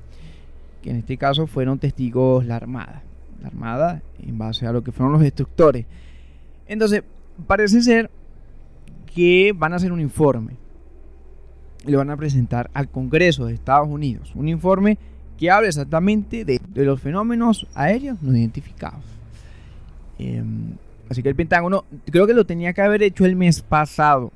que 0.81 0.89
en 0.89 0.97
este 0.97 1.17
caso 1.17 1.47
fueron 1.47 1.77
testigos 1.79 2.45
la 2.45 2.55
Armada. 2.55 3.03
La 3.41 3.47
Armada 3.47 4.01
en 4.19 4.37
base 4.37 4.65
a 4.65 4.71
lo 4.71 4.83
que 4.83 4.91
fueron 4.91 5.13
los 5.13 5.21
destructores. 5.21 5.85
Entonces, 6.67 7.03
parece 7.45 7.81
ser 7.81 8.09
que 9.13 9.53
van 9.55 9.73
a 9.73 9.75
hacer 9.75 9.91
un 9.91 10.01
informe. 10.01 10.57
Y 11.85 11.91
lo 11.91 11.99
van 11.99 12.09
a 12.09 12.17
presentar 12.17 12.71
al 12.73 12.89
Congreso 12.89 13.45
de 13.45 13.53
Estados 13.53 13.87
Unidos. 13.87 14.31
Un 14.33 14.49
informe 14.49 14.97
que 15.37 15.51
habla 15.51 15.67
exactamente 15.67 16.43
de, 16.43 16.59
los 16.73 16.99
fenómenos 16.99 17.67
aéreos 17.75 18.19
no 18.23 18.35
identificados. 18.35 19.03
Em, 20.17 20.73
así 21.09 21.21
que 21.23 21.29
el 21.29 21.35
Pentágono 21.35 21.85
creo 22.11 22.27
que 22.27 22.33
lo 22.33 22.45
tenía 22.45 22.73
que 22.73 22.81
haber 22.81 23.03
hecho 23.03 23.25
el 23.25 23.35
mes 23.35 23.61
pasado. 23.61 24.31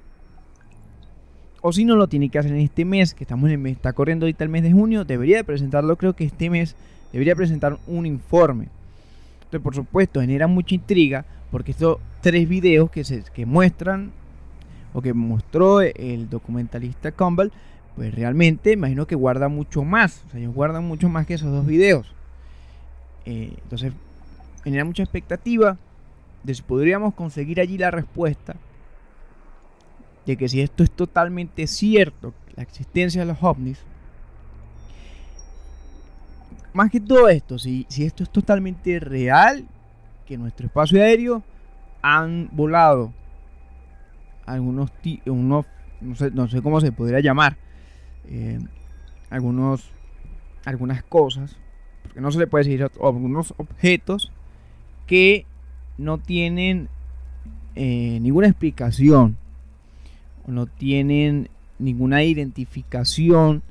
O 1.61 1.73
si 1.73 1.83
no 1.83 1.95
lo 1.95 2.07
tiene 2.07 2.29
que 2.29 2.39
hacer 2.39 2.51
en 2.51 2.59
este 2.59 2.85
mes, 2.85 3.13
que 3.13 3.23
estamos 3.23 3.47
en 3.47 3.53
el 3.53 3.57
mes, 3.57 3.73
está 3.73 3.91
corriendo 3.93 4.25
ahorita 4.25 4.43
el 4.43 4.49
mes 4.49 4.63
de 4.63 4.71
junio, 4.71 5.03
debería 5.03 5.37
de 5.37 5.43
presentarlo, 5.43 5.97
creo 5.97 6.15
que 6.15 6.23
este 6.23 6.49
mes 6.49 6.75
debería 7.11 7.35
presentar 7.35 7.77
un 7.87 8.05
informe. 8.05 8.69
Entonces, 9.39 9.61
por 9.61 9.75
supuesto, 9.75 10.21
genera 10.21 10.47
mucha 10.47 10.75
intriga 10.75 11.25
porque 11.51 11.71
estos 11.71 11.97
tres 12.21 12.47
videos 12.47 12.91
que, 12.91 13.03
se, 13.03 13.23
que 13.33 13.45
muestran 13.45 14.11
o 14.93 15.01
que 15.01 15.13
mostró 15.13 15.81
el 15.81 16.29
documentalista 16.29 17.11
Campbell, 17.11 17.49
pues 17.95 18.13
realmente 18.13 18.71
imagino 18.71 19.07
que 19.07 19.15
guarda 19.15 19.49
mucho 19.49 19.83
más. 19.83 20.23
Ellos 20.33 20.53
guardan 20.53 20.85
mucho 20.85 21.09
más 21.09 21.25
que 21.25 21.33
esos 21.33 21.51
dos 21.51 21.65
videos. 21.65 22.13
Eh, 23.25 23.53
entonces, 23.63 23.93
genera 24.63 24.85
mucha 24.85 25.03
expectativa 25.03 25.77
de 26.43 26.53
si 26.55 26.61
podríamos 26.61 27.13
conseguir 27.13 27.59
allí 27.59 27.77
la 27.77 27.91
respuesta 27.91 28.55
de 30.25 30.37
que 30.37 30.47
si 30.47 30.61
esto 30.61 30.83
es 30.83 30.91
totalmente 30.91 31.65
cierto, 31.67 32.33
la 32.55 32.63
existencia 32.63 33.21
de 33.21 33.27
los 33.27 33.41
ovnis, 33.41 33.79
más 36.73 36.91
que 36.91 36.99
todo 36.99 37.29
esto, 37.29 37.57
si, 37.57 37.85
si 37.89 38.05
esto 38.05 38.23
es 38.23 38.29
totalmente 38.29 38.99
real 38.99 39.65
que 40.27 40.37
nuestro 40.37 40.67
espacio 40.67 41.01
aéreo 41.01 41.43
han 42.01 42.49
volado 42.51 43.11
algunos, 44.45 44.91
unos, 45.25 45.65
no 45.99 46.47
sé, 46.47 46.61
cómo 46.61 46.79
se 46.79 46.91
podría 46.91 47.19
llamar, 47.19 47.57
eh, 48.25 48.59
algunos, 49.29 49.89
algunas 50.65 51.03
cosas, 51.03 51.57
porque 52.03 52.21
no 52.21 52.31
se 52.31 52.39
le 52.39 52.47
puede 52.47 52.65
decir 52.65 52.87
algunos 53.01 53.53
objetos 53.57 54.31
que 55.07 55.45
no 55.99 56.17
tienen 56.17 56.89
eh, 57.75 58.19
ninguna 58.21 58.47
explicación, 58.47 59.37
no 60.47 60.65
tienen 60.65 61.49
ninguna 61.77 62.23
identificación 62.23 63.61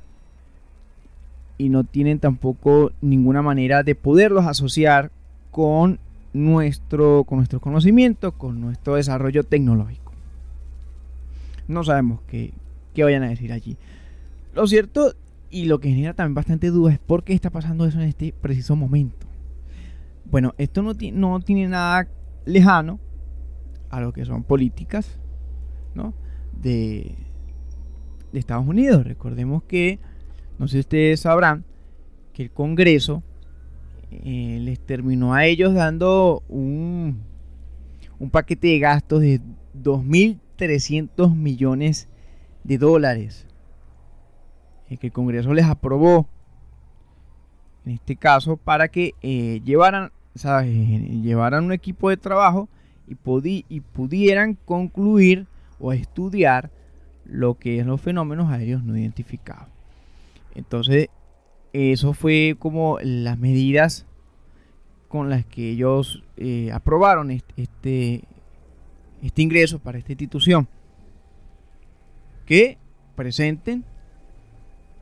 y 1.57 1.69
no 1.69 1.83
tienen 1.83 2.19
tampoco 2.19 2.91
ninguna 3.01 3.41
manera 3.41 3.83
de 3.83 3.95
poderlos 3.95 4.45
asociar 4.45 5.11
con 5.51 5.99
nuestro, 6.31 7.23
con 7.25 7.45
conocimiento, 7.45 8.31
con 8.31 8.61
nuestro 8.61 8.95
desarrollo 8.95 9.43
tecnológico. 9.43 10.13
No 11.67 11.83
sabemos 11.83 12.21
qué, 12.27 12.53
qué 12.93 13.03
vayan 13.03 13.23
a 13.23 13.29
decir 13.29 13.51
allí. 13.51 13.75
Lo 14.53 14.67
cierto 14.67 15.13
y 15.49 15.65
lo 15.65 15.79
que 15.79 15.89
genera 15.89 16.13
también 16.13 16.35
bastante 16.35 16.69
duda 16.69 16.93
es 16.93 16.99
por 16.99 17.23
qué 17.23 17.33
está 17.33 17.49
pasando 17.49 17.85
eso 17.85 17.99
en 17.99 18.07
este 18.07 18.33
preciso 18.33 18.75
momento. 18.75 19.27
Bueno, 20.25 20.53
esto 20.57 20.83
no, 20.83 20.93
no 21.13 21.39
tiene 21.39 21.67
nada 21.67 22.07
lejano 22.49 22.99
a 23.89 24.01
lo 24.01 24.13
que 24.13 24.25
son 24.25 24.43
políticas 24.43 25.19
de, 26.53 27.15
Estados 28.33 28.67
Unidos. 28.67 29.05
Recordemos 29.05 29.63
que, 29.63 29.99
no 30.57 30.67
sé 30.67 30.73
si 30.73 30.79
ustedes 30.79 31.21
sabrán, 31.21 31.65
que 32.33 32.43
el 32.43 32.51
Congreso 32.51 33.23
eh, 34.11 34.59
les 34.61 34.79
terminó 34.79 35.33
a 35.33 35.45
ellos 35.45 35.73
dando 35.73 36.43
un, 36.47 37.21
paquete 38.31 38.67
de 38.67 38.79
gastos 38.79 39.21
de 39.21 39.41
2.300 39.81 41.33
millones 41.35 42.07
de 42.63 42.77
dólares 42.77 43.45
que 44.97 45.07
el 45.07 45.13
Congreso 45.13 45.53
les 45.53 45.65
aprobó 45.65 46.27
en 47.85 47.93
este 47.93 48.15
caso 48.15 48.57
para 48.57 48.87
que 48.89 49.13
eh, 49.21 49.61
llevaran, 49.63 50.11
llevaran 50.35 51.65
un 51.65 51.71
equipo 51.71 52.09
de 52.09 52.17
trabajo 52.17 52.69
y, 53.07 53.65
y 53.69 53.81
pudieran 53.81 54.55
concluir 54.65 55.47
o 55.79 55.93
estudiar 55.93 56.71
lo 57.25 57.55
que 57.55 57.79
es 57.79 57.85
los 57.85 58.01
fenómenos 58.01 58.51
aéreos 58.51 58.83
no 58.83 58.97
identificados. 58.97 59.67
Entonces, 60.55 61.09
eso 61.73 62.13
fue 62.13 62.55
como 62.57 62.99
las 63.01 63.37
medidas 63.37 64.05
con 65.07 65.29
las 65.29 65.45
que 65.45 65.71
ellos 65.71 66.23
eh, 66.37 66.71
aprobaron 66.71 67.31
este, 67.31 68.23
este 69.21 69.41
ingreso 69.41 69.79
para 69.79 69.97
esta 69.97 70.11
institución. 70.11 70.67
Que 72.45 72.77
presenten 73.15 73.83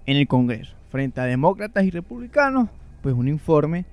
en 0.06 0.18
el 0.18 0.28
Congreso, 0.28 0.76
frente 0.90 1.22
a 1.22 1.26
demócratas 1.26 1.84
y 1.86 1.92
republicanos, 1.92 2.70
pues 3.02 3.16
un 3.16 3.28
informe 3.28 3.86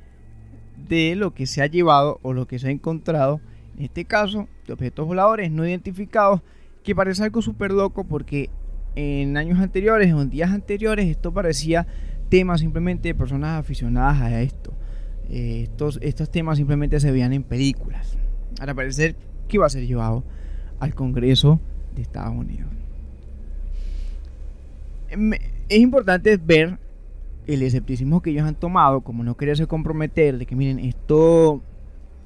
de 0.76 1.14
lo 1.16 1.34
que 1.34 1.46
se 1.46 1.62
ha 1.62 1.66
llevado 1.66 2.18
o 2.22 2.32
lo 2.32 2.46
que 2.46 2.58
se 2.58 2.68
ha 2.68 2.70
encontrado, 2.70 3.40
en 3.76 3.84
este 3.84 4.04
caso, 4.04 4.48
de 4.66 4.72
objetos 4.72 5.06
voladores 5.06 5.50
no 5.50 5.66
identificados, 5.66 6.40
que 6.82 6.94
parece 6.94 7.22
algo 7.22 7.42
súper 7.42 7.72
loco 7.72 8.04
porque 8.04 8.50
en 8.96 9.36
años 9.36 9.58
anteriores 9.58 10.12
o 10.12 10.22
en 10.22 10.30
días 10.30 10.50
anteriores 10.50 11.06
esto 11.06 11.32
parecía 11.32 11.86
tema 12.28 12.58
simplemente 12.58 13.08
de 13.08 13.14
personas 13.14 13.58
aficionadas 13.58 14.20
a 14.20 14.40
esto. 14.42 14.72
Eh, 15.30 15.62
estos, 15.64 15.98
estos 16.02 16.30
temas 16.30 16.58
simplemente 16.58 17.00
se 17.00 17.10
veían 17.10 17.32
en 17.32 17.42
películas. 17.42 18.16
Ahora 18.60 18.74
parece 18.74 19.16
que 19.48 19.58
va 19.58 19.66
a 19.66 19.70
ser 19.70 19.86
llevado 19.86 20.24
al 20.80 20.94
Congreso 20.94 21.60
de 21.94 22.02
Estados 22.02 22.34
Unidos. 22.36 22.70
Es 25.68 25.78
importante 25.78 26.36
ver 26.36 26.78
el 27.46 27.62
escepticismo 27.62 28.22
que 28.22 28.30
ellos 28.30 28.46
han 28.46 28.54
tomado, 28.54 29.00
como 29.00 29.22
no 29.22 29.36
quererse 29.36 29.66
comprometer, 29.66 30.38
de 30.38 30.46
que 30.46 30.56
miren, 30.56 30.78
esto, 30.78 31.62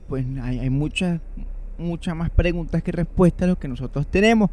pues 0.09 0.25
hay, 0.43 0.71
muchas, 0.71 1.21
muchas 1.77 2.15
más 2.15 2.31
preguntas 2.31 2.83
que 2.83 2.93
respuestas 2.93 3.45
a 3.45 3.47
lo 3.49 3.59
que 3.59 3.69
nosotros 3.69 4.07
tenemos. 4.07 4.51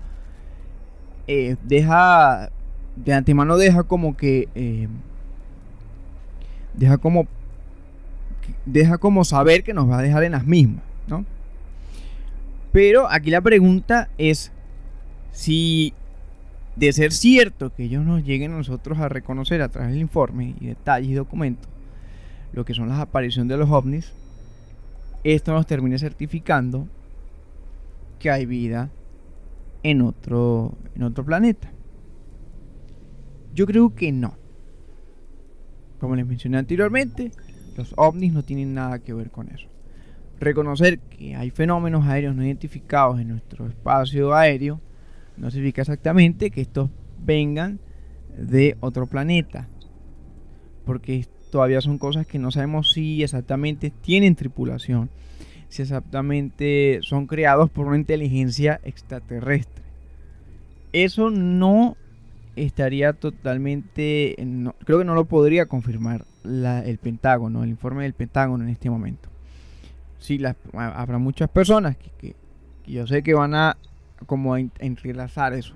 Eh, 1.27 1.55
deja, 1.63 2.49
de 2.95 3.13
antemano 3.13 3.57
deja 3.57 3.83
como 3.83 4.17
que, 4.17 4.47
eh, 4.55 4.87
deja 6.73 6.97
como, 6.97 7.27
deja 8.65 8.97
como 8.97 9.23
saber 9.23 9.63
que 9.63 9.73
nos 9.73 9.89
va 9.89 9.99
a 9.99 10.01
dejar 10.01 10.23
en 10.23 10.33
las 10.33 10.45
mismas, 10.45 10.83
¿no? 11.07 11.25
Pero 12.71 13.09
aquí 13.09 13.29
la 13.29 13.41
pregunta 13.41 14.09
es 14.17 14.51
si 15.31 15.93
de 16.75 16.91
ser 16.93 17.13
cierto 17.13 17.73
que 17.73 17.83
ellos 17.85 18.03
nos 18.05 18.23
lleguen 18.23 18.53
a 18.53 18.57
nosotros 18.57 18.99
a 18.99 19.09
reconocer 19.09 19.61
a 19.61 19.69
través 19.69 19.91
del 19.91 20.01
informe 20.01 20.55
y 20.59 20.67
detalles 20.67 21.09
y 21.09 21.13
documentos 21.13 21.69
lo 22.53 22.63
que 22.63 22.73
son 22.73 22.87
las 22.87 22.99
apariciones 22.99 23.49
de 23.49 23.57
los 23.57 23.69
ovnis, 23.69 24.13
esto 25.25 25.51
nos 25.51 25.67
termine 25.67 25.99
certificando 25.99 26.87
que 28.17 28.31
hay 28.31 28.45
vida 28.45 28.89
en 29.83 30.01
otro, 30.01 30.77
en 30.95 31.03
otro 31.03 31.25
planeta. 31.25 31.69
Yo 33.53 33.65
creo 33.65 33.93
que 33.93 34.11
no. 34.13 34.37
Como 35.99 36.15
les 36.15 36.25
mencioné 36.25 36.57
anteriormente, 36.57 37.31
los 37.75 37.93
ovnis 37.97 38.31
no 38.31 38.43
tienen 38.43 38.73
nada 38.73 38.99
que 38.99 39.13
ver 39.13 39.31
con 39.31 39.49
eso 39.49 39.67
reconocer 40.39 40.99
que 40.99 41.35
hay 41.35 41.49
fenómenos 41.49 42.05
aéreos 42.05 42.35
no 42.35 42.43
identificados 42.43 43.19
en 43.19 43.29
nuestro 43.29 43.67
espacio 43.67 44.33
aéreo 44.33 44.81
no 45.37 45.51
significa 45.51 45.81
exactamente 45.81 46.51
que 46.51 46.61
estos 46.61 46.89
vengan 47.23 47.79
de 48.37 48.77
otro 48.79 49.07
planeta. 49.07 49.67
Porque 50.85 51.25
todavía 51.51 51.81
son 51.81 51.97
cosas 51.97 52.27
que 52.27 52.39
no 52.39 52.51
sabemos 52.51 52.91
si 52.91 53.23
exactamente 53.23 53.91
tienen 54.01 54.35
tripulación. 54.35 55.09
Si 55.69 55.81
exactamente 55.81 56.99
son 57.01 57.27
creados 57.27 57.69
por 57.69 57.87
una 57.87 57.97
inteligencia 57.97 58.79
extraterrestre. 58.83 59.83
Eso 60.93 61.29
no 61.29 61.97
estaría 62.55 63.13
totalmente... 63.13 64.35
creo 64.85 64.99
que 64.99 65.05
no 65.05 65.15
lo 65.15 65.25
podría 65.25 65.65
confirmar 65.65 66.25
el 66.43 66.97
Pentágono, 66.99 67.63
el 67.63 67.69
informe 67.69 68.03
del 68.03 68.13
Pentágono 68.13 68.63
en 68.63 68.69
este 68.69 68.89
momento 68.89 69.29
sí, 70.25 70.41
habrá 70.73 71.17
muchas 71.19 71.49
personas 71.49 71.95
que, 71.97 72.35
yo 72.87 73.05
sé 73.07 73.23
que 73.23 73.33
van 73.33 73.53
a 73.53 73.77
como 74.25 74.57
entrelazar 74.57 75.53
eso, 75.53 75.75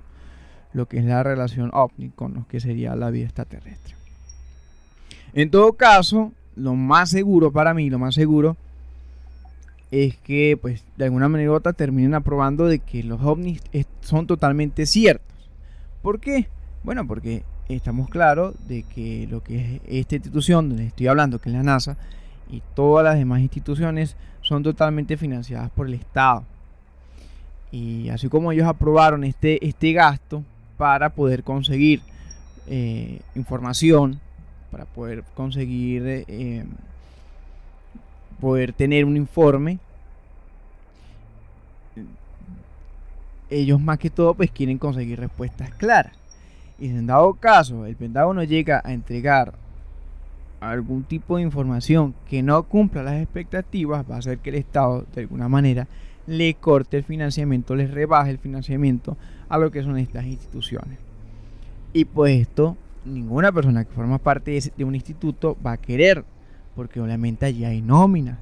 lo 0.72 0.86
que 0.86 0.98
es 0.98 1.04
la 1.04 1.22
relación 1.22 1.70
ovni 1.72 2.10
con 2.10 2.34
lo 2.34 2.46
que 2.46 2.60
sería 2.60 2.94
la 2.94 3.10
vida 3.10 3.24
extraterrestre. 3.24 3.94
En 5.32 5.50
todo 5.50 5.74
caso, 5.74 6.32
lo 6.56 6.74
más 6.74 7.10
seguro 7.10 7.52
para 7.52 7.74
mí, 7.74 7.88
lo 7.88 7.98
más 7.98 8.14
seguro 8.14 8.56
es 9.90 10.16
que 10.18 10.56
pues 10.60 10.84
de 10.96 11.06
alguna 11.06 11.28
manera 11.28 11.50
u 11.50 11.54
otra 11.54 11.72
terminen 11.72 12.14
aprobando 12.14 12.66
de 12.66 12.78
que 12.78 13.02
los 13.02 13.20
ovnis 13.22 13.62
son 14.02 14.26
totalmente 14.26 14.86
ciertos. 14.86 15.50
¿Por 16.02 16.20
qué? 16.20 16.48
Bueno, 16.84 17.06
porque 17.06 17.44
estamos 17.68 18.08
claros 18.08 18.54
de 18.66 18.82
que 18.84 19.26
lo 19.30 19.42
que 19.42 19.76
es 19.76 19.80
esta 19.86 20.16
institución 20.16 20.68
donde 20.68 20.86
estoy 20.86 21.08
hablando, 21.08 21.40
que 21.40 21.48
es 21.48 21.54
la 21.54 21.62
NASA, 21.62 21.96
y 22.48 22.62
todas 22.74 23.04
las 23.04 23.16
demás 23.16 23.40
instituciones 23.40 24.16
son 24.42 24.62
totalmente 24.62 25.16
financiadas 25.16 25.70
por 25.70 25.86
el 25.86 25.94
Estado. 25.94 26.44
Y 27.72 28.08
así 28.08 28.28
como 28.28 28.52
ellos 28.52 28.66
aprobaron 28.66 29.24
este, 29.24 29.64
este 29.66 29.92
gasto 29.92 30.42
para 30.76 31.10
poder 31.10 31.44
conseguir 31.44 32.00
eh, 32.66 33.20
información, 33.34 34.20
para 34.70 34.84
poder 34.84 35.24
conseguir, 35.34 36.02
eh, 36.06 36.64
poder 38.40 38.72
tener 38.72 39.04
un 39.04 39.16
informe, 39.16 39.78
ellos 43.50 43.80
más 43.80 43.98
que 43.98 44.10
todo 44.10 44.34
pues 44.34 44.50
quieren 44.50 44.78
conseguir 44.78 45.20
respuestas 45.20 45.70
claras. 45.74 46.12
Y 46.78 46.88
si 46.88 46.94
en 46.94 47.06
dado 47.06 47.34
caso 47.34 47.84
el 47.84 47.96
Pentágono 47.96 48.42
llega 48.44 48.80
a 48.84 48.92
entregar 48.92 49.54
algún 50.60 51.04
tipo 51.04 51.36
de 51.36 51.42
información 51.42 52.14
que 52.28 52.42
no 52.42 52.62
cumpla 52.62 53.02
las 53.02 53.20
expectativas, 53.20 54.04
va 54.10 54.16
a 54.16 54.18
hacer 54.18 54.38
que 54.38 54.50
el 54.50 54.56
Estado 54.56 55.04
de 55.14 55.22
alguna 55.22 55.48
manera 55.48 55.86
le 56.26 56.54
corte 56.54 56.96
el 56.96 57.04
financiamiento, 57.04 57.74
les 57.74 57.90
rebaje 57.90 58.30
el 58.30 58.38
financiamiento 58.38 59.16
a 59.48 59.58
lo 59.58 59.70
que 59.70 59.82
son 59.82 59.98
estas 59.98 60.26
instituciones. 60.26 60.98
Y 61.92 62.04
pues 62.04 62.40
esto, 62.40 62.76
ninguna 63.04 63.50
persona 63.52 63.84
que 63.84 63.92
forma 63.92 64.18
parte 64.18 64.58
de, 64.76 64.84
un 64.84 64.94
instituto 64.94 65.56
va 65.64 65.72
a 65.72 65.76
querer, 65.76 66.24
porque 66.76 67.00
obviamente 67.00 67.46
allí 67.46 67.64
hay 67.64 67.82
nómina, 67.82 68.38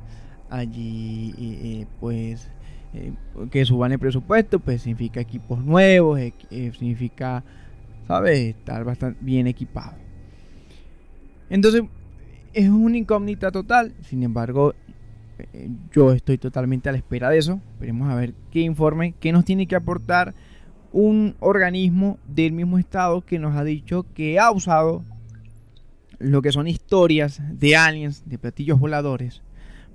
allí 0.50 1.34
eh, 1.38 1.80
eh, 1.80 1.86
pues 2.00 2.50
eh, 2.94 3.12
que 3.50 3.64
suban 3.64 3.92
el 3.92 3.98
presupuesto, 3.98 4.58
pues 4.58 4.82
significa 4.82 5.20
equipos 5.20 5.64
nuevos, 5.64 6.20
significa, 6.50 7.42
¿sabes?, 8.06 8.38
estar 8.38 8.84
bastante 8.84 9.18
bien 9.22 9.46
equipado. 9.46 9.94
Entonces, 11.50 11.82
es 12.52 12.68
una 12.68 12.96
incógnita 12.96 13.50
total. 13.50 13.94
Sin 14.02 14.22
embargo, 14.22 14.74
yo 15.90 16.12
estoy 16.12 16.38
totalmente 16.38 16.88
a 16.88 16.92
la 16.92 16.98
espera 16.98 17.30
de 17.30 17.38
eso. 17.38 17.60
Veremos 17.80 18.08
a 18.08 18.14
ver 18.14 18.34
qué 18.50 18.60
informe, 18.60 19.14
qué 19.20 19.32
nos 19.32 19.44
tiene 19.44 19.66
que 19.66 19.76
aportar 19.76 20.34
un 20.92 21.36
organismo 21.40 22.18
del 22.26 22.52
mismo 22.52 22.78
estado 22.78 23.20
que 23.20 23.38
nos 23.38 23.56
ha 23.56 23.64
dicho 23.64 24.06
que 24.14 24.38
ha 24.38 24.50
usado 24.50 25.04
lo 26.18 26.42
que 26.42 26.52
son 26.52 26.66
historias 26.66 27.40
de 27.52 27.76
aliens, 27.76 28.24
de 28.26 28.38
platillos 28.38 28.80
voladores, 28.80 29.42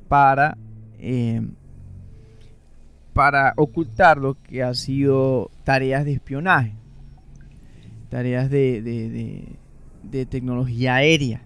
para, 0.07 0.57
eh, 0.99 1.41
para 3.13 3.53
ocultar 3.57 4.17
lo 4.17 4.35
que 4.35 4.63
ha 4.63 4.73
sido 4.73 5.51
tareas 5.63 6.05
de 6.05 6.13
espionaje, 6.13 6.75
tareas 8.09 8.49
de, 8.49 9.57
de 10.03 10.25
tecnología 10.25 10.95
aérea 10.95 11.41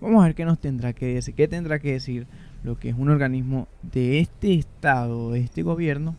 Vamos 0.00 0.22
a 0.22 0.26
ver 0.26 0.34
qué 0.34 0.44
nos 0.44 0.60
tendrá 0.60 0.92
que 0.92 1.14
decir, 1.14 1.34
qué 1.34 1.48
tendrá 1.48 1.78
que 1.78 1.92
decir 1.92 2.26
lo 2.62 2.78
que 2.78 2.90
es 2.90 2.94
un 2.96 3.10
organismo 3.10 3.68
de 3.82 4.20
este 4.20 4.54
estado, 4.54 5.32
de 5.32 5.40
este 5.40 5.62
gobierno, 5.62 6.16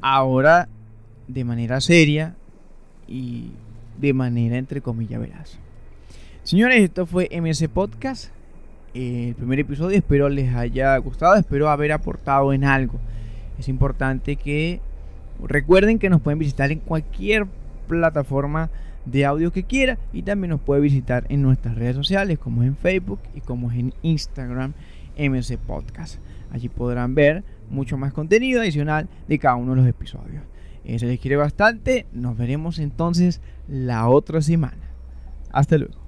ahora 0.00 0.68
de 1.26 1.44
manera 1.44 1.80
seria 1.80 2.34
y 3.06 3.50
de 4.00 4.12
manera 4.12 4.56
entre 4.56 4.80
comillas 4.80 5.20
veraz. 5.20 5.58
Señores, 6.42 6.82
esto 6.82 7.06
fue 7.06 7.28
MS 7.30 7.68
Podcast, 7.68 8.30
el 8.94 9.34
primer 9.34 9.58
episodio, 9.60 9.96
espero 9.96 10.28
les 10.28 10.54
haya 10.54 10.96
gustado, 10.98 11.34
espero 11.34 11.68
haber 11.68 11.92
aportado 11.92 12.52
en 12.52 12.64
algo. 12.64 12.98
Es 13.58 13.68
importante 13.68 14.36
que 14.36 14.80
recuerden 15.42 15.98
que 15.98 16.10
nos 16.10 16.20
pueden 16.20 16.38
visitar 16.38 16.72
en 16.72 16.80
cualquier 16.80 17.46
plataforma 17.86 18.70
de 19.04 19.24
audio 19.24 19.52
que 19.52 19.64
quiera 19.64 19.98
y 20.12 20.22
también 20.22 20.50
nos 20.50 20.60
puede 20.60 20.80
visitar 20.80 21.24
en 21.28 21.42
nuestras 21.42 21.76
redes 21.76 21.96
sociales 21.96 22.38
como 22.38 22.62
en 22.62 22.76
Facebook 22.76 23.20
y 23.34 23.40
como 23.40 23.72
en 23.72 23.94
Instagram 24.02 24.74
MC 25.18 25.58
Podcast. 25.58 26.20
Allí 26.50 26.68
podrán 26.68 27.14
ver 27.14 27.44
mucho 27.68 27.98
más 27.98 28.12
contenido 28.12 28.60
adicional 28.60 29.08
de 29.28 29.38
cada 29.38 29.56
uno 29.56 29.72
de 29.72 29.80
los 29.82 29.86
episodios. 29.86 30.42
Eh, 30.84 30.98
se 30.98 31.06
les 31.06 31.20
quiere 31.20 31.36
bastante. 31.36 32.06
Nos 32.12 32.36
veremos 32.36 32.78
entonces 32.78 33.40
la 33.68 34.08
otra 34.08 34.40
semana. 34.40 34.90
Hasta 35.50 35.76
luego. 35.76 36.07